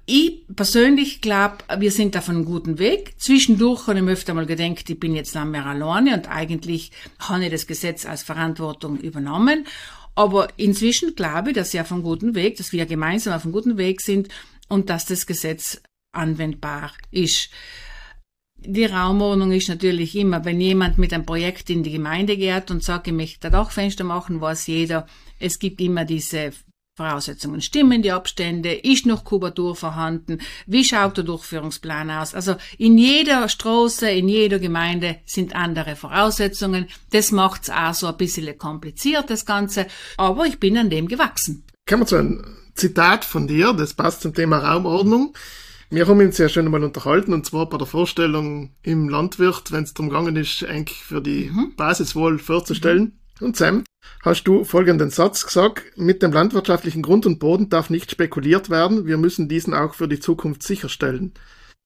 Ich 0.06 0.46
persönlich 0.54 1.22
glaube, 1.22 1.58
wir 1.80 1.92
sind 1.92 2.16
auf 2.18 2.30
einem 2.30 2.46
guten 2.46 2.78
Weg. 2.78 3.14
Zwischendurch 3.18 3.88
habe 3.88 4.00
ich 4.00 4.06
mir 4.06 4.12
öfter 4.12 4.34
mal 4.34 4.46
gedacht, 4.46 4.90
ich 4.90 5.00
bin 5.00 5.16
jetzt 5.16 5.36
nicht 5.36 5.46
mehr 5.46 5.66
alleine 5.66 6.14
und 6.14 6.30
eigentlich 6.30 6.92
habe 7.20 7.46
ich 7.46 7.52
das 7.52 7.68
Gesetz 7.68 8.06
als 8.06 8.24
Verantwortung 8.24 8.98
übernommen. 9.00 9.66
Aber 10.16 10.48
inzwischen 10.58 11.16
glaube 11.16 11.50
ich, 11.50 11.56
dass 11.56 11.74
wir 11.74 11.82
auf 11.82 11.92
einem 11.92 12.04
guten 12.04 12.36
Weg, 12.36 12.58
dass 12.58 12.72
wir 12.74 12.86
gemeinsam 12.86 13.34
auf 13.34 13.44
einem 13.44 13.54
guten 13.54 13.78
Weg 13.78 14.02
sind 14.02 14.30
und 14.68 14.90
dass 14.90 15.06
das 15.06 15.26
Gesetz 15.26 15.82
anwendbar 16.12 16.92
ist. 17.12 17.50
Die 18.60 18.86
Raumordnung 18.86 19.52
ist 19.52 19.70
natürlich 19.70 20.16
immer, 20.16 20.44
wenn 20.44 20.60
jemand 20.60 20.98
mit 20.98 21.14
einem 21.14 21.26
Projekt 21.26 21.70
in 21.70 21.84
die 21.84 21.92
Gemeinde 21.92 22.38
geht 22.38 22.72
und 22.72 22.84
sagt, 22.84 23.08
ich 23.08 23.14
möchte 23.14 23.40
da 23.42 23.50
Dachfenster 23.50 24.04
machen, 24.04 24.42
weiß 24.42 24.68
jeder, 24.68 25.08
es 25.40 25.60
gibt 25.60 25.80
immer 25.80 26.06
diese 26.06 26.52
Voraussetzungen. 26.98 27.62
Stimmen 27.62 28.02
die 28.02 28.12
Abstände? 28.12 28.74
Ist 28.74 29.06
noch 29.06 29.24
Kubatur 29.24 29.76
vorhanden? 29.76 30.40
Wie 30.66 30.84
schaut 30.84 31.16
der 31.16 31.24
Durchführungsplan 31.26 32.10
aus? 32.10 32.34
Also 32.34 32.56
in 32.80 32.98
jeder 32.98 33.48
Straße, 33.48 34.10
in 34.10 34.28
jeder 34.28 34.58
Gemeinde 34.58 35.18
sind 35.24 35.56
andere 35.56 35.96
Voraussetzungen. 35.96 36.88
Das 37.12 37.32
macht's 37.32 37.70
auch 37.70 37.94
so 37.94 38.08
ein 38.08 38.18
bisschen 38.18 38.58
kompliziert, 38.58 39.30
das 39.30 39.46
Ganze. 39.46 39.86
Aber 40.18 40.48
ich 40.48 40.60
bin 40.60 40.76
an 40.76 40.90
dem 40.90 41.08
gewachsen. 41.08 41.64
Kommen 41.88 42.02
wir 42.02 42.08
zu 42.08 42.16
einem 42.16 42.44
Zitat 42.74 43.24
von 43.26 43.48
dir, 43.48 43.74
das 43.74 43.94
passt 43.94 44.22
zum 44.22 44.34
Thema 44.34 44.58
Raumordnung. 44.58 45.36
Wir 45.90 46.06
haben 46.08 46.20
uns 46.20 46.38
ja 46.38 46.50
schon 46.50 46.66
einmal 46.66 46.84
unterhalten, 46.84 47.34
und 47.34 47.46
zwar 47.46 47.70
bei 47.70 47.78
der 47.78 47.88
Vorstellung 47.88 48.72
im 48.84 49.08
Landwirt, 49.08 49.72
wenn 49.72 49.86
es 49.86 49.94
darum 49.94 50.10
gegangen 50.10 50.36
ist, 50.36 50.66
eigentlich 50.66 50.98
für 50.98 51.22
die 51.22 51.50
mhm. 51.50 51.76
Basis 51.78 52.14
wohl 52.14 52.40
vorzustellen. 52.40 53.20
Mhm. 53.40 53.48
Und 53.48 53.56
Sam, 53.56 53.84
hast 54.24 54.44
du 54.44 54.66
folgenden 54.66 55.12
Satz 55.12 55.46
gesagt, 55.46 55.98
mit 55.98 56.22
dem 56.22 56.34
landwirtschaftlichen 56.34 57.04
Grund 57.04 57.26
und 57.26 57.40
Boden 57.40 57.70
darf 57.70 57.90
nicht 57.90 58.12
spekuliert 58.12 58.70
werden, 58.70 59.06
wir 59.06 59.18
müssen 59.18 59.48
diesen 59.48 59.74
auch 59.74 59.94
für 59.94 60.10
die 60.10 60.20
Zukunft 60.20 60.64
sicherstellen. 60.64 61.34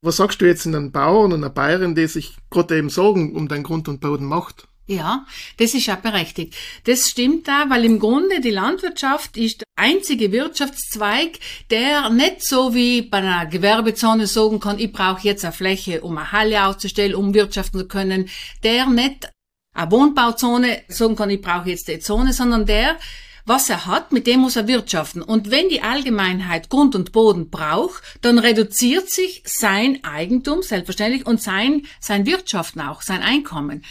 Was 0.02 0.18
sagst 0.18 0.42
du 0.42 0.46
jetzt 0.46 0.66
in 0.66 0.74
einem 0.74 0.92
Bauern 0.92 1.32
und 1.32 1.44
einer 1.44 1.54
Bayerin, 1.54 1.94
die 1.94 2.08
sich 2.08 2.38
gerade 2.50 2.78
eben 2.78 2.90
Sorgen 2.90 3.36
um 3.36 3.48
den 3.48 3.62
Grund 3.62 3.88
und 3.88 4.02
Boden 4.02 4.26
macht? 4.26 4.68
Ja, 4.88 5.26
das 5.58 5.74
ist 5.74 5.86
ja 5.86 5.96
berechtigt. 5.96 6.56
Das 6.86 7.10
stimmt 7.10 7.48
da, 7.48 7.70
weil 7.70 7.86
im 7.86 8.00
Grunde 8.00 8.42
die 8.42 8.50
Landwirtschaft 8.50 9.38
ist 9.38 9.62
der 9.62 9.68
einzige 9.76 10.32
Wirtschaftszweig, 10.32 11.40
der 11.70 12.10
nicht 12.10 12.46
so 12.46 12.74
wie 12.74 13.04
bei 13.04 13.20
einer 13.20 13.46
Gewerbezone 13.46 14.28
sagen 14.28 14.60
kann, 14.60 14.80
ich 14.80 14.92
brauche 14.92 15.26
jetzt 15.26 15.46
eine 15.46 15.54
Fläche, 15.54 16.02
um 16.02 16.18
eine 16.18 16.32
Halle 16.32 16.66
aufzustellen, 16.66 17.16
um 17.16 17.34
wirtschaften 17.34 17.80
zu 17.80 17.88
können, 17.88 18.30
der 18.64 18.88
nicht 18.88 19.30
eine 19.74 19.92
Wohnbauzone 19.92 20.82
sagen 20.88 21.16
kann, 21.16 21.30
ich 21.30 21.42
brauche 21.42 21.70
jetzt 21.70 21.88
die 21.88 22.00
Zone, 22.00 22.34
sondern 22.34 22.66
der, 22.66 22.98
was 23.46 23.70
er 23.70 23.86
hat, 23.86 24.12
mit 24.12 24.28
dem 24.28 24.42
muss 24.42 24.56
er 24.56 24.68
wirtschaften. 24.68 25.22
Und 25.22 25.52
wenn 25.52 25.70
die 25.70 25.82
Allgemeinheit 25.82 26.70
Grund 26.70 26.96
und 26.96 27.12
Boden 27.12 27.50
braucht, 27.50 28.04
dann 28.22 28.40
reduziert 28.40 29.10
sich 29.10 29.44
sein 29.46 30.04
Eigentum 30.04 30.62
selbstverständlich 30.62 31.26
und 31.26 31.42
sein, 31.42 31.84
sein 32.00 32.26
Wirtschaften 32.26 32.82
auch, 32.82 33.02
sein 33.02 33.22
Einkommen. 33.22 33.84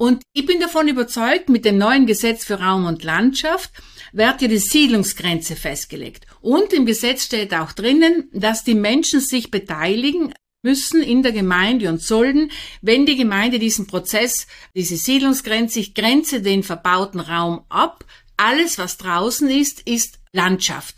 Und 0.00 0.22
ich 0.32 0.46
bin 0.46 0.60
davon 0.60 0.88
überzeugt, 0.88 1.50
mit 1.50 1.66
dem 1.66 1.76
neuen 1.76 2.06
Gesetz 2.06 2.46
für 2.46 2.58
Raum 2.58 2.86
und 2.86 3.04
Landschaft 3.04 3.70
wird 4.14 4.40
ja 4.40 4.48
die 4.48 4.56
Siedlungsgrenze 4.56 5.56
festgelegt. 5.56 6.24
Und 6.40 6.72
im 6.72 6.86
Gesetz 6.86 7.26
steht 7.26 7.52
auch 7.52 7.72
drinnen, 7.72 8.30
dass 8.32 8.64
die 8.64 8.74
Menschen 8.74 9.20
sich 9.20 9.50
beteiligen 9.50 10.32
müssen 10.62 11.02
in 11.02 11.22
der 11.22 11.32
Gemeinde 11.32 11.90
und 11.90 12.00
sollen, 12.00 12.50
wenn 12.80 13.04
die 13.04 13.16
Gemeinde 13.16 13.58
diesen 13.58 13.86
Prozess, 13.86 14.46
diese 14.74 14.96
Siedlungsgrenze, 14.96 15.80
ich 15.80 15.92
grenze 15.92 16.40
den 16.40 16.62
verbauten 16.62 17.20
Raum 17.20 17.66
ab, 17.68 18.06
alles 18.38 18.78
was 18.78 18.96
draußen 18.96 19.50
ist, 19.50 19.86
ist 19.86 20.18
Landschaft. 20.32 20.96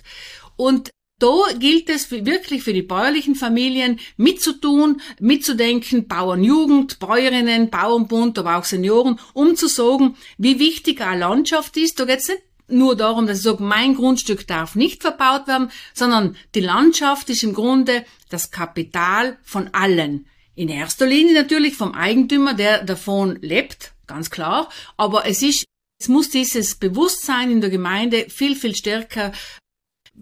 Und 0.54 0.90
da 1.22 1.52
gilt 1.56 1.88
es 1.88 2.10
wirklich 2.10 2.64
für 2.64 2.72
die 2.72 2.82
bäuerlichen 2.82 3.36
Familien 3.36 4.00
mitzutun, 4.16 5.00
mitzudenken, 5.20 6.08
Bauernjugend, 6.08 6.98
Bäuerinnen, 6.98 7.70
Bauernbund, 7.70 8.38
aber 8.38 8.56
auch 8.56 8.64
Senioren, 8.64 9.20
um 9.32 9.54
zu 9.54 9.68
sagen, 9.68 10.16
wie 10.36 10.58
wichtig 10.58 11.00
eine 11.00 11.20
Landschaft 11.20 11.76
ist. 11.76 12.00
Da 12.00 12.06
geht 12.06 12.18
es 12.18 12.28
nicht 12.28 12.42
nur 12.66 12.96
darum, 12.96 13.26
dass 13.26 13.38
ich 13.38 13.44
sage, 13.44 13.62
mein 13.62 13.94
Grundstück 13.94 14.46
darf 14.48 14.74
nicht 14.74 15.02
verbaut 15.02 15.46
werden, 15.46 15.70
sondern 15.94 16.36
die 16.56 16.60
Landschaft 16.60 17.30
ist 17.30 17.44
im 17.44 17.54
Grunde 17.54 18.04
das 18.28 18.50
Kapital 18.50 19.38
von 19.44 19.68
allen. 19.72 20.26
In 20.56 20.68
erster 20.68 21.06
Linie 21.06 21.34
natürlich 21.34 21.76
vom 21.76 21.94
Eigentümer, 21.94 22.54
der 22.54 22.82
davon 22.84 23.38
lebt, 23.40 23.92
ganz 24.06 24.30
klar, 24.30 24.68
aber 24.96 25.24
es 25.26 25.42
ist 25.42 25.64
es 26.02 26.08
muss 26.08 26.30
dieses 26.30 26.74
Bewusstsein 26.74 27.52
in 27.52 27.60
der 27.60 27.70
Gemeinde 27.70 28.26
viel, 28.28 28.56
viel 28.56 28.74
stärker 28.74 29.30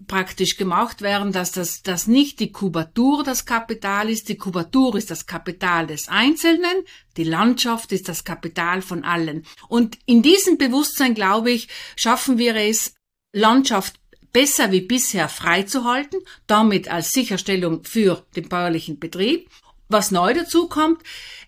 praktisch 0.07 0.57
gemacht 0.57 1.01
werden, 1.01 1.31
dass 1.31 1.51
das, 1.51 1.83
dass 1.83 2.07
nicht 2.07 2.39
die 2.39 2.51
Kubatur 2.51 3.23
das 3.23 3.45
Kapital 3.45 4.09
ist. 4.09 4.29
Die 4.29 4.37
Kubatur 4.37 4.95
ist 4.95 5.11
das 5.11 5.25
Kapital 5.25 5.87
des 5.87 6.07
Einzelnen. 6.07 6.83
Die 7.17 7.23
Landschaft 7.23 7.91
ist 7.91 8.07
das 8.07 8.23
Kapital 8.23 8.81
von 8.81 9.03
allen. 9.03 9.45
Und 9.67 9.97
in 10.05 10.21
diesem 10.21 10.57
Bewusstsein, 10.57 11.13
glaube 11.13 11.51
ich, 11.51 11.67
schaffen 11.95 12.37
wir 12.37 12.55
es, 12.55 12.95
Landschaft 13.33 13.99
besser 14.33 14.71
wie 14.71 14.81
bisher 14.81 15.27
freizuhalten, 15.27 16.19
damit 16.47 16.89
als 16.89 17.11
Sicherstellung 17.11 17.83
für 17.83 18.25
den 18.35 18.47
bäuerlichen 18.47 18.99
Betrieb. 18.99 19.49
Was 19.91 20.09
neu 20.11 20.33
dazu 20.33 20.67
kommt, 20.67 21.01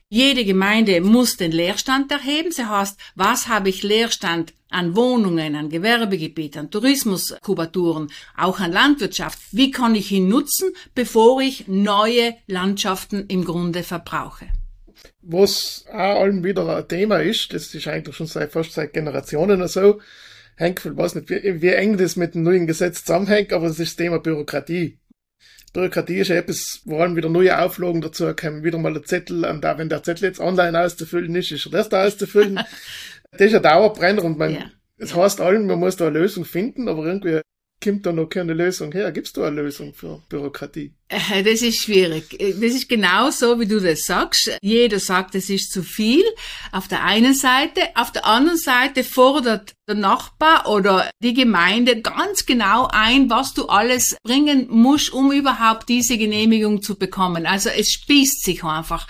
jede 0.10 0.44
Gemeinde 0.44 1.00
muss 1.00 1.38
den 1.38 1.54
Leerstand 1.54 2.12
erheben. 2.12 2.50
Das 2.56 2.68
heißt, 2.68 3.00
was 3.16 3.48
habe 3.48 3.70
ich 3.70 3.84
Leerstand 3.84 4.54
an 4.70 4.98
Wohnungen, 4.98 5.56
an 5.56 5.70
Gewerbegebiet, 5.70 6.58
an 6.58 6.70
Tourismuskubaturen, 6.70 8.12
auch 8.38 8.60
an 8.60 8.74
Landwirtschaft? 8.74 9.40
Wie 9.52 9.72
kann 9.72 9.96
ich 9.96 10.12
ihn 10.12 10.28
nutzen, 10.28 10.74
bevor 10.94 11.42
ich 11.42 11.68
neue 11.68 12.36
Landschaften 12.48 13.26
im 13.28 13.46
Grunde 13.46 13.82
verbrauche? 13.82 14.48
Was 15.22 15.86
auch 15.90 16.22
allem 16.22 16.44
wieder 16.44 16.76
ein 16.76 16.88
Thema 16.88 17.22
ist, 17.22 17.54
das 17.54 17.74
ist 17.74 17.88
eigentlich 17.88 18.16
schon 18.16 18.28
seit 18.28 18.52
fast 18.52 18.74
seit 18.74 18.92
Generationen 18.92 19.60
oder 19.60 19.70
so, 19.70 20.02
hängt, 20.56 20.86
ich 20.86 20.98
weiß 20.98 21.16
nicht, 21.16 21.30
wie, 21.30 21.62
wie 21.62 21.70
eng 21.70 21.98
das 21.98 22.18
mit 22.18 22.36
dem 22.36 22.44
neuen 22.44 22.68
Gesetz 22.68 23.06
zusammenhängt, 23.06 23.54
aber 23.54 23.68
das 23.68 23.80
ist 23.80 23.92
das 23.94 23.96
Thema 23.96 24.20
Bürokratie. 24.20 25.00
Bürokratie 25.74 26.20
ist 26.20 26.28
ja 26.28 26.36
etwas, 26.36 26.82
vor 26.88 27.02
allem 27.02 27.16
wieder 27.16 27.30
neue 27.30 27.60
Auflagen 27.60 28.02
dazu 28.02 28.32
kommen, 28.36 28.64
wieder 28.64 28.78
mal 28.78 28.96
ein 28.96 29.04
Zettel, 29.04 29.44
und 29.46 29.64
da, 29.64 29.78
wenn 29.78 29.90
der 29.90 30.04
Zettel 30.04 30.26
jetzt 30.26 30.40
online 30.40 30.80
auszufüllen 30.80 31.36
ist, 31.36 31.52
ist 31.52 31.66
er 31.66 31.72
das 31.72 31.90
da 31.90 32.06
auszufüllen. 32.06 32.56
das 33.32 33.42
ist 33.42 33.56
ein 33.56 33.64
Dauerbrenner 33.64 34.24
und 34.24 34.38
man, 34.38 34.54
ja. 34.54 34.72
es 34.98 35.16
heißt 35.16 35.42
allen, 35.42 35.66
man 35.66 35.80
muss 35.80 35.98
da 35.98 36.08
eine 36.08 36.20
Lösung 36.20 36.46
finden, 36.46 36.88
aber 36.88 37.06
irgendwie 37.06 37.42
kommt 37.84 38.06
da 38.06 38.12
noch 38.12 38.28
keine 38.28 38.54
Lösung 38.54 38.92
her? 38.92 39.12
Gibst 39.12 39.36
du 39.36 39.44
eine 39.44 39.62
Lösung 39.62 39.94
für 39.94 40.22
Bürokratie? 40.30 40.94
Äh, 41.10 41.44
das 41.44 41.62
ist 41.62 41.82
schwierig. 41.82 42.40
Äh, 42.40 42.54
das 42.54 42.74
ist 42.74 42.88
genau 42.88 43.30
so, 43.30 43.60
wie 43.60 43.66
du 43.66 43.80
das 43.80 44.06
sagst. 44.06 44.52
Jeder 44.62 45.00
sagt, 45.00 45.36
es 45.36 45.50
ist 45.50 45.72
zu 45.72 45.84
viel. 45.84 46.24
Auf 46.72 46.88
der 46.88 47.04
einen 47.04 47.34
Seite. 47.34 47.82
Auf 47.96 48.12
der 48.12 48.26
anderen 48.26 48.58
Seite 48.58 49.04
fordert 49.04 49.74
der 49.88 49.96
Nachbar 49.96 50.70
oder 50.70 51.10
die 51.22 51.34
Gemeinde 51.34 52.02
ganz 52.02 52.46
genau 52.46 52.88
ein, 52.92 53.30
was 53.30 53.54
du 53.54 53.68
alles 53.68 54.16
bringen 54.24 54.68
musst, 54.70 55.12
um 55.12 55.32
überhaupt 55.32 55.90
diese 55.90 56.18
Genehmigung 56.18 56.82
zu 56.82 56.96
bekommen. 56.96 57.46
Also 57.46 57.70
es 57.70 57.92
spießt 57.92 58.44
sich 58.44 58.64
einfach. 58.64 59.08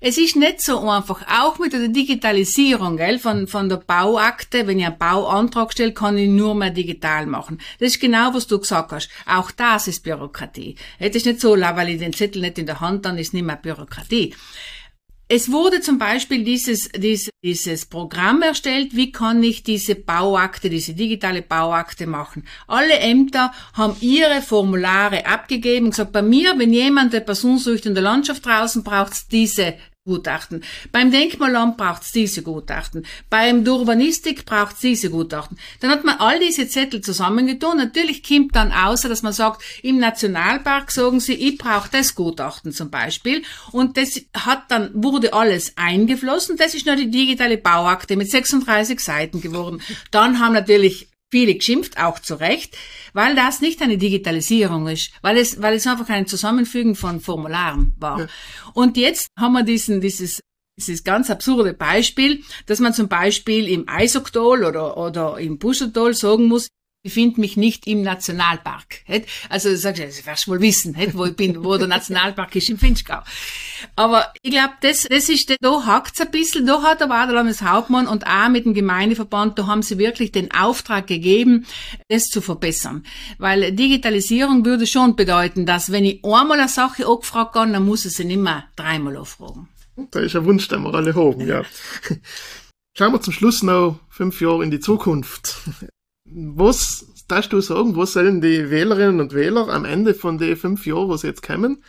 Es 0.00 0.18
ist 0.18 0.36
nicht 0.36 0.60
so 0.60 0.88
einfach. 0.88 1.22
Auch 1.28 1.58
mit 1.58 1.72
der 1.72 1.88
Digitalisierung 1.88 2.96
gell, 2.96 3.18
von, 3.18 3.46
von 3.46 3.68
der 3.68 3.78
Bauakte, 3.78 4.66
wenn 4.66 4.78
ich 4.78 4.86
einen 4.86 4.98
Bauantrag 4.98 5.72
stelle, 5.72 5.92
kann 5.92 6.16
ich 6.16 6.28
nur 6.28 6.54
mehr 6.54 6.70
digital 6.70 7.26
machen. 7.26 7.60
Das 7.80 7.90
ist 7.90 8.00
genau, 8.00 8.34
was 8.34 8.46
du 8.46 8.58
gesagt 8.58 8.92
hast. 8.92 9.08
Auch 9.26 9.50
das 9.50 9.88
ist 9.88 10.04
Bürokratie. 10.04 10.76
Es 10.98 11.14
ist 11.14 11.26
nicht 11.26 11.40
so, 11.40 11.58
weil 11.58 11.88
ich 11.88 11.98
den 11.98 12.12
Zettel 12.12 12.42
nicht 12.42 12.58
in 12.58 12.66
der 12.66 12.80
Hand, 12.80 13.04
dann 13.04 13.18
ist 13.18 13.34
nicht 13.34 13.44
mehr 13.44 13.56
Bürokratie. 13.56 14.34
Es 15.30 15.52
wurde 15.52 15.82
zum 15.82 15.98
Beispiel 15.98 16.42
dieses, 16.42 16.88
dieses, 16.88 17.28
dieses 17.44 17.84
Programm 17.84 18.40
erstellt, 18.40 18.96
wie 18.96 19.12
kann 19.12 19.42
ich 19.42 19.62
diese 19.62 19.94
Bauakte, 19.94 20.70
diese 20.70 20.94
digitale 20.94 21.42
Bauakte 21.42 22.06
machen. 22.06 22.44
Alle 22.66 22.98
Ämter 22.98 23.52
haben 23.74 23.94
ihre 24.00 24.40
Formulare 24.40 25.26
abgegeben 25.26 25.86
und 25.86 25.90
gesagt, 25.90 26.12
bei 26.12 26.22
mir, 26.22 26.58
wenn 26.58 26.72
jemand 26.72 27.14
eine 27.14 27.22
Person 27.22 27.58
sucht 27.58 27.84
in 27.84 27.92
der 27.92 28.04
Landschaft 28.04 28.46
draußen, 28.46 28.82
braucht 28.82 29.12
es 29.12 29.28
diese 29.28 29.74
Gutachten. 30.08 30.64
Beim 30.90 31.12
Denkmalamt 31.12 31.76
braucht's 31.76 32.10
diese 32.10 32.42
Gutachten. 32.42 33.06
Beim 33.30 33.66
Urbanistik 33.66 34.44
braucht's 34.44 34.80
diese 34.80 35.10
Gutachten. 35.10 35.58
Dann 35.80 35.90
hat 35.90 36.04
man 36.04 36.18
all 36.18 36.40
diese 36.40 36.66
Zettel 36.66 37.00
zusammengetan. 37.00 37.76
Natürlich 37.76 38.26
kommt 38.26 38.56
dann 38.56 38.72
außer, 38.72 39.08
dass 39.08 39.22
man 39.22 39.32
sagt, 39.32 39.62
im 39.82 39.98
Nationalpark 39.98 40.90
sagen 40.90 41.20
sie, 41.20 41.34
ich 41.34 41.58
brauche 41.58 41.90
das 41.90 42.14
Gutachten 42.14 42.72
zum 42.72 42.90
Beispiel. 42.90 43.42
Und 43.70 43.96
das 43.96 44.20
hat 44.34 44.70
dann, 44.70 44.90
wurde 44.94 45.32
alles 45.32 45.74
eingeflossen. 45.76 46.56
Das 46.56 46.74
ist 46.74 46.86
nur 46.86 46.96
die 46.96 47.10
digitale 47.10 47.58
Bauakte 47.58 48.16
mit 48.16 48.30
36 48.30 48.98
Seiten 48.98 49.40
geworden. 49.40 49.80
Dann 50.10 50.40
haben 50.40 50.54
natürlich 50.54 51.08
viele 51.30 51.54
geschimpft, 51.54 51.98
auch 51.98 52.18
zu 52.18 52.34
Recht, 52.36 52.76
weil 53.12 53.34
das 53.34 53.60
nicht 53.60 53.82
eine 53.82 53.98
Digitalisierung 53.98 54.88
ist, 54.88 55.12
weil 55.22 55.36
es, 55.36 55.60
weil 55.60 55.74
es 55.74 55.86
einfach 55.86 56.08
ein 56.08 56.26
Zusammenfügen 56.26 56.94
von 56.94 57.20
Formularen 57.20 57.94
war. 57.98 58.20
Ja. 58.20 58.26
Und 58.74 58.96
jetzt 58.96 59.28
haben 59.38 59.52
wir 59.52 59.62
diesen, 59.62 60.00
dieses, 60.00 60.40
dieses 60.78 61.04
ganz 61.04 61.30
absurde 61.30 61.74
Beispiel, 61.74 62.42
dass 62.66 62.80
man 62.80 62.94
zum 62.94 63.08
Beispiel 63.08 63.68
im 63.68 63.88
Eisokdol 63.88 64.64
oder, 64.64 64.96
oder 64.96 65.38
im 65.38 65.58
Buscherdol 65.58 66.14
sagen 66.14 66.46
muss, 66.46 66.68
befinde 67.02 67.40
mich 67.40 67.56
nicht 67.56 67.86
im 67.86 68.02
Nationalpark. 68.02 69.02
Also 69.48 69.74
sagst 69.76 70.02
du, 70.02 70.06
das 70.06 70.26
wirst 70.26 70.46
du 70.46 70.50
wohl 70.50 70.60
wissen, 70.60 70.96
wo 71.14 71.26
ich 71.26 71.36
bin, 71.36 71.62
wo 71.62 71.76
der 71.76 71.86
Nationalpark 71.86 72.56
ist, 72.56 72.68
im 72.70 72.78
Finchgau. 72.78 73.20
Aber 73.94 74.32
ich 74.42 74.50
glaube, 74.50 74.74
das, 74.80 75.06
das 75.08 75.28
ist, 75.28 75.54
da 75.60 75.86
hakt's 75.86 76.20
ein 76.20 76.30
bisschen, 76.30 76.66
da 76.66 76.82
hat 76.82 77.00
der 77.00 77.08
Landeshauptmann 77.08 78.08
und 78.08 78.26
auch 78.26 78.48
mit 78.48 78.64
dem 78.64 78.74
Gemeindeverband, 78.74 79.58
da 79.58 79.66
haben 79.66 79.82
sie 79.82 79.98
wirklich 79.98 80.32
den 80.32 80.50
Auftrag 80.50 81.06
gegeben, 81.06 81.66
das 82.08 82.24
zu 82.24 82.40
verbessern. 82.40 83.04
Weil 83.38 83.72
Digitalisierung 83.72 84.64
würde 84.64 84.86
schon 84.86 85.14
bedeuten, 85.14 85.66
dass 85.66 85.92
wenn 85.92 86.04
ich 86.04 86.24
einmal 86.24 86.58
eine 86.58 86.68
Sache 86.68 87.06
angefragt 87.06 87.54
kann, 87.54 87.72
dann 87.72 87.86
muss 87.86 88.04
ich 88.04 88.12
sie 88.12 88.24
nicht 88.24 88.40
mehr 88.40 88.64
dreimal 88.76 89.16
anfragen. 89.16 89.68
Da 90.10 90.20
ist 90.20 90.36
ein 90.36 90.44
Wunsch, 90.44 90.68
den 90.68 90.82
wir 90.82 90.94
alle 90.94 91.14
haben, 91.14 91.46
ja. 91.46 91.62
Schauen 92.96 93.12
wir 93.12 93.20
zum 93.20 93.32
Schluss 93.32 93.62
noch 93.62 94.00
fünf 94.08 94.40
Jahre 94.40 94.64
in 94.64 94.72
die 94.72 94.80
Zukunft. 94.80 95.56
Was 96.30 97.06
darfst 97.28 97.52
du 97.52 97.60
sagen, 97.60 97.96
was 97.96 98.12
sollen 98.12 98.40
die 98.40 98.70
Wählerinnen 98.70 99.20
und 99.20 99.34
Wähler 99.34 99.68
am 99.68 99.84
Ende 99.84 100.14
von 100.14 100.38
den 100.38 100.56
fünf 100.56 100.86
Jahren, 100.86 101.08
was 101.08 101.22
jetzt 101.22 101.42
kommen, 101.42 101.82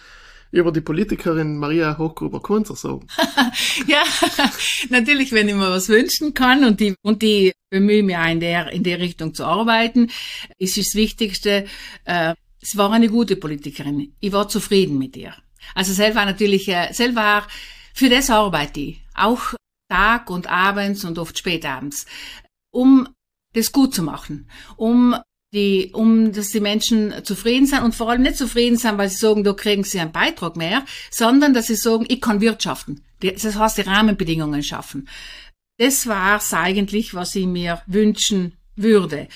über 0.52 0.72
die 0.72 0.82
Politikerin 0.82 1.58
Maria 1.58 1.98
Hochgruber-Kunzer 1.98 2.76
sagen? 2.76 3.08
ja, 3.88 4.04
natürlich, 4.90 5.32
wenn 5.32 5.50
ich 5.50 5.56
mir 5.56 5.70
was 5.70 5.90
wünschen 5.90 6.34
kann 6.34 6.64
und 6.64 6.80
die, 6.80 6.96
und 7.02 7.22
die 7.22 7.54
bemühe 7.70 8.04
mich 8.04 8.18
auch 8.18 8.30
in 8.30 8.40
der, 8.40 8.72
in 8.72 8.84
der 8.84 9.00
Richtung 9.00 9.34
zu 9.34 9.46
arbeiten, 9.46 10.10
ist 10.58 10.78
das 10.78 10.96
Wichtigste, 10.96 11.66
äh, 12.06 12.34
es 12.62 12.76
war 12.76 12.92
eine 12.92 13.10
gute 13.10 13.36
Politikerin. 13.36 14.14
Ich 14.20 14.32
war 14.32 14.50
zufrieden 14.50 14.98
mit 14.98 15.16
ihr. 15.16 15.34
Also 15.76 15.94
selber 15.94 16.26
natürlich, 16.26 16.68
äh, 16.68 16.92
selber 16.92 17.46
für 17.94 18.10
das 18.10 18.30
arbeite 18.30 18.80
ich. 18.80 19.02
Auch 19.16 19.54
Tag 19.90 20.30
und 20.30 20.48
abends 20.48 21.04
und 21.04 21.18
oft 21.18 21.38
spätabends. 21.38 22.06
Um 22.72 23.08
das 23.54 23.72
gut 23.72 23.94
zu 23.94 24.04
machen, 24.04 24.50
um 24.78 25.16
die, 25.54 25.92
um 25.94 26.32
dass 26.32 26.50
die 26.50 26.60
Menschen 26.60 27.14
zufrieden 27.24 27.66
sind 27.66 27.82
und 27.82 27.96
vor 27.96 28.10
allem 28.10 28.22
nicht 28.22 28.38
zufrieden 28.38 28.78
sind, 28.78 28.98
weil 28.98 29.10
sie 29.10 29.18
sagen, 29.18 29.44
da 29.44 29.54
kriegen 29.54 29.84
sie 29.84 30.00
einen 30.00 30.12
Beitrag 30.12 30.56
mehr, 30.56 30.86
sondern 31.10 31.54
dass 31.54 31.68
sie 31.68 31.76
sagen, 31.76 32.06
ich 32.08 32.22
kann 32.22 32.42
wirtschaften. 32.42 33.04
Das 33.20 33.56
heißt, 33.56 33.78
die 33.80 33.82
Rahmenbedingungen 33.82 34.64
schaffen. 34.64 35.10
Das 35.78 36.08
war's 36.08 36.54
eigentlich, 36.54 37.14
was 37.14 37.36
ich 37.36 37.48
mir 37.48 37.82
wünschen 37.88 38.54
würde 38.76 39.28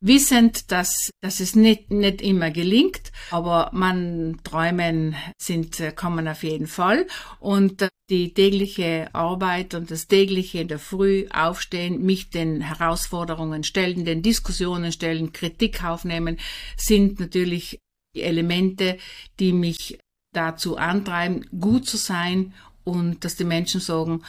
wissend, 0.00 0.72
dass, 0.72 1.10
dass 1.20 1.40
es 1.40 1.54
nicht, 1.54 1.90
nicht 1.90 2.22
immer 2.22 2.50
gelingt, 2.50 3.12
aber 3.30 3.70
man 3.72 4.40
träumen 4.42 5.14
sind, 5.40 5.78
äh, 5.80 5.92
man 6.02 6.26
auf 6.26 6.42
jeden 6.42 6.66
Fall. 6.66 7.06
Und 7.38 7.82
äh, 7.82 7.88
die 8.08 8.32
tägliche 8.34 9.14
Arbeit 9.14 9.74
und 9.74 9.90
das 9.90 10.08
tägliche 10.08 10.60
in 10.60 10.68
der 10.68 10.78
Früh 10.78 11.26
aufstehen, 11.32 12.02
mich 12.02 12.30
den 12.30 12.62
Herausforderungen 12.62 13.62
stellen, 13.62 14.04
den 14.04 14.22
Diskussionen 14.22 14.90
stellen, 14.90 15.32
Kritik 15.32 15.84
aufnehmen, 15.84 16.38
sind 16.76 17.20
natürlich 17.20 17.78
die 18.16 18.22
Elemente, 18.22 18.98
die 19.38 19.52
mich 19.52 19.98
dazu 20.32 20.76
antreiben, 20.76 21.46
gut 21.60 21.86
zu 21.86 21.96
sein 21.96 22.54
und 22.84 23.24
dass 23.24 23.36
die 23.36 23.44
Menschen 23.44 23.80
sagen, 23.80 24.22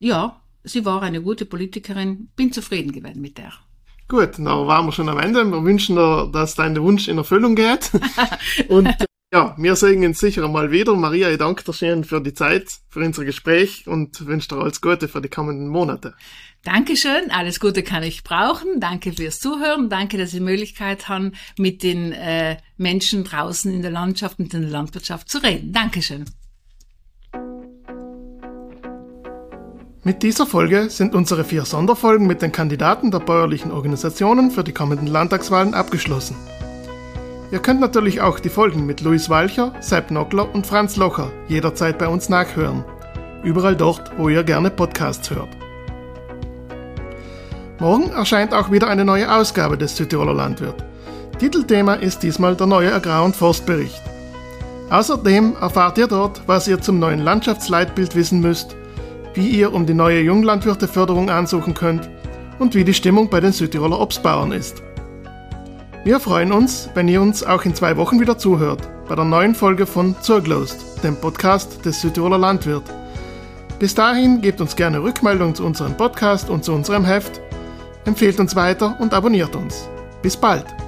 ja, 0.00 0.40
sie 0.62 0.84
war 0.84 1.02
eine 1.02 1.22
gute 1.22 1.46
Politikerin, 1.46 2.28
bin 2.36 2.52
zufrieden 2.52 2.92
gewesen 2.92 3.20
mit 3.20 3.38
der. 3.38 3.52
Gut, 4.10 4.38
dann 4.38 4.46
waren 4.46 4.86
wir 4.86 4.92
schon 4.92 5.08
am 5.08 5.20
Ende. 5.20 5.44
Wir 5.44 5.62
wünschen 5.62 5.94
dir, 5.94 6.28
dass 6.32 6.56
dein 6.56 6.76
Wunsch 6.82 7.06
in 7.06 7.16
Erfüllung 7.16 7.54
geht. 7.54 7.92
Und 8.68 8.92
ja, 9.32 9.54
wir 9.56 9.76
sehen 9.76 10.04
uns 10.04 10.18
sicher 10.18 10.48
mal 10.48 10.72
wieder. 10.72 10.96
Maria, 10.96 11.30
ich 11.30 11.38
danke 11.38 11.62
dir 11.62 11.72
schön 11.72 12.02
für 12.02 12.20
die 12.20 12.34
Zeit, 12.34 12.68
für 12.88 12.98
unser 12.98 13.24
Gespräch 13.24 13.86
und 13.86 14.26
wünsche 14.26 14.48
dir 14.48 14.56
alles 14.56 14.80
Gute 14.80 15.06
für 15.06 15.20
die 15.20 15.28
kommenden 15.28 15.68
Monate. 15.68 16.14
Dankeschön, 16.64 17.30
alles 17.30 17.60
Gute 17.60 17.84
kann 17.84 18.02
ich 18.02 18.24
brauchen. 18.24 18.80
Danke 18.80 19.12
fürs 19.12 19.38
Zuhören. 19.38 19.88
Danke, 19.88 20.18
dass 20.18 20.30
ich 20.30 20.38
die 20.38 20.44
Möglichkeit 20.44 21.08
habe, 21.08 21.30
mit 21.56 21.84
den 21.84 22.10
äh, 22.10 22.56
Menschen 22.76 23.22
draußen 23.22 23.72
in 23.72 23.82
der 23.82 23.92
Landschaft 23.92 24.40
und 24.40 24.52
in 24.52 24.62
der 24.62 24.70
Landwirtschaft 24.70 25.30
zu 25.30 25.38
reden. 25.38 25.72
Dankeschön. 25.72 26.24
Mit 30.02 30.22
dieser 30.22 30.46
Folge 30.46 30.88
sind 30.88 31.14
unsere 31.14 31.44
vier 31.44 31.66
Sonderfolgen 31.66 32.26
mit 32.26 32.40
den 32.40 32.52
Kandidaten 32.52 33.10
der 33.10 33.18
bäuerlichen 33.18 33.70
Organisationen 33.70 34.50
für 34.50 34.64
die 34.64 34.72
kommenden 34.72 35.06
Landtagswahlen 35.06 35.74
abgeschlossen. 35.74 36.36
Ihr 37.52 37.58
könnt 37.58 37.80
natürlich 37.80 38.22
auch 38.22 38.40
die 38.40 38.48
Folgen 38.48 38.86
mit 38.86 39.02
Luis 39.02 39.28
Walcher, 39.28 39.74
Sepp 39.80 40.10
Nockler 40.10 40.54
und 40.54 40.66
Franz 40.66 40.96
Locher 40.96 41.30
jederzeit 41.48 41.98
bei 41.98 42.08
uns 42.08 42.30
nachhören. 42.30 42.82
Überall 43.44 43.76
dort, 43.76 44.10
wo 44.16 44.30
ihr 44.30 44.42
gerne 44.42 44.70
Podcasts 44.70 45.28
hört. 45.28 45.50
Morgen 47.78 48.08
erscheint 48.08 48.54
auch 48.54 48.70
wieder 48.70 48.88
eine 48.88 49.04
neue 49.04 49.30
Ausgabe 49.30 49.76
des 49.76 49.98
Südtiroler 49.98 50.32
Landwirt. 50.32 50.82
Titelthema 51.38 51.94
ist 51.94 52.22
diesmal 52.22 52.56
der 52.56 52.68
neue 52.68 52.94
Agrar- 52.94 53.24
und 53.24 53.36
Forstbericht. 53.36 54.00
Außerdem 54.88 55.56
erfahrt 55.60 55.98
ihr 55.98 56.06
dort, 56.06 56.40
was 56.46 56.66
ihr 56.68 56.80
zum 56.80 56.98
neuen 56.98 57.20
Landschaftsleitbild 57.20 58.16
wissen 58.16 58.40
müsst 58.40 58.76
wie 59.34 59.48
ihr 59.48 59.72
um 59.72 59.86
die 59.86 59.94
neue 59.94 60.20
Junglandwirteförderung 60.20 61.30
ansuchen 61.30 61.74
könnt 61.74 62.08
und 62.58 62.74
wie 62.74 62.84
die 62.84 62.94
Stimmung 62.94 63.28
bei 63.30 63.40
den 63.40 63.52
Südtiroler 63.52 64.00
Obstbauern 64.00 64.52
ist. 64.52 64.82
Wir 66.04 66.18
freuen 66.18 66.52
uns, 66.52 66.88
wenn 66.94 67.08
ihr 67.08 67.20
uns 67.20 67.44
auch 67.44 67.64
in 67.64 67.74
zwei 67.74 67.96
Wochen 67.96 68.20
wieder 68.20 68.38
zuhört, 68.38 68.88
bei 69.08 69.14
der 69.14 69.24
neuen 69.24 69.54
Folge 69.54 69.86
von 69.86 70.16
Zurglost, 70.22 71.04
dem 71.04 71.16
Podcast 71.16 71.84
des 71.84 72.00
Südtiroler 72.00 72.38
Landwirt. 72.38 72.84
Bis 73.78 73.94
dahin 73.94 74.40
gebt 74.40 74.60
uns 74.60 74.76
gerne 74.76 75.02
Rückmeldung 75.02 75.54
zu 75.54 75.64
unserem 75.64 75.96
Podcast 75.96 76.48
und 76.48 76.64
zu 76.64 76.72
unserem 76.72 77.04
Heft, 77.04 77.40
empfehlt 78.04 78.40
uns 78.40 78.56
weiter 78.56 78.96
und 78.98 79.12
abonniert 79.12 79.54
uns. 79.54 79.88
Bis 80.22 80.36
bald! 80.36 80.79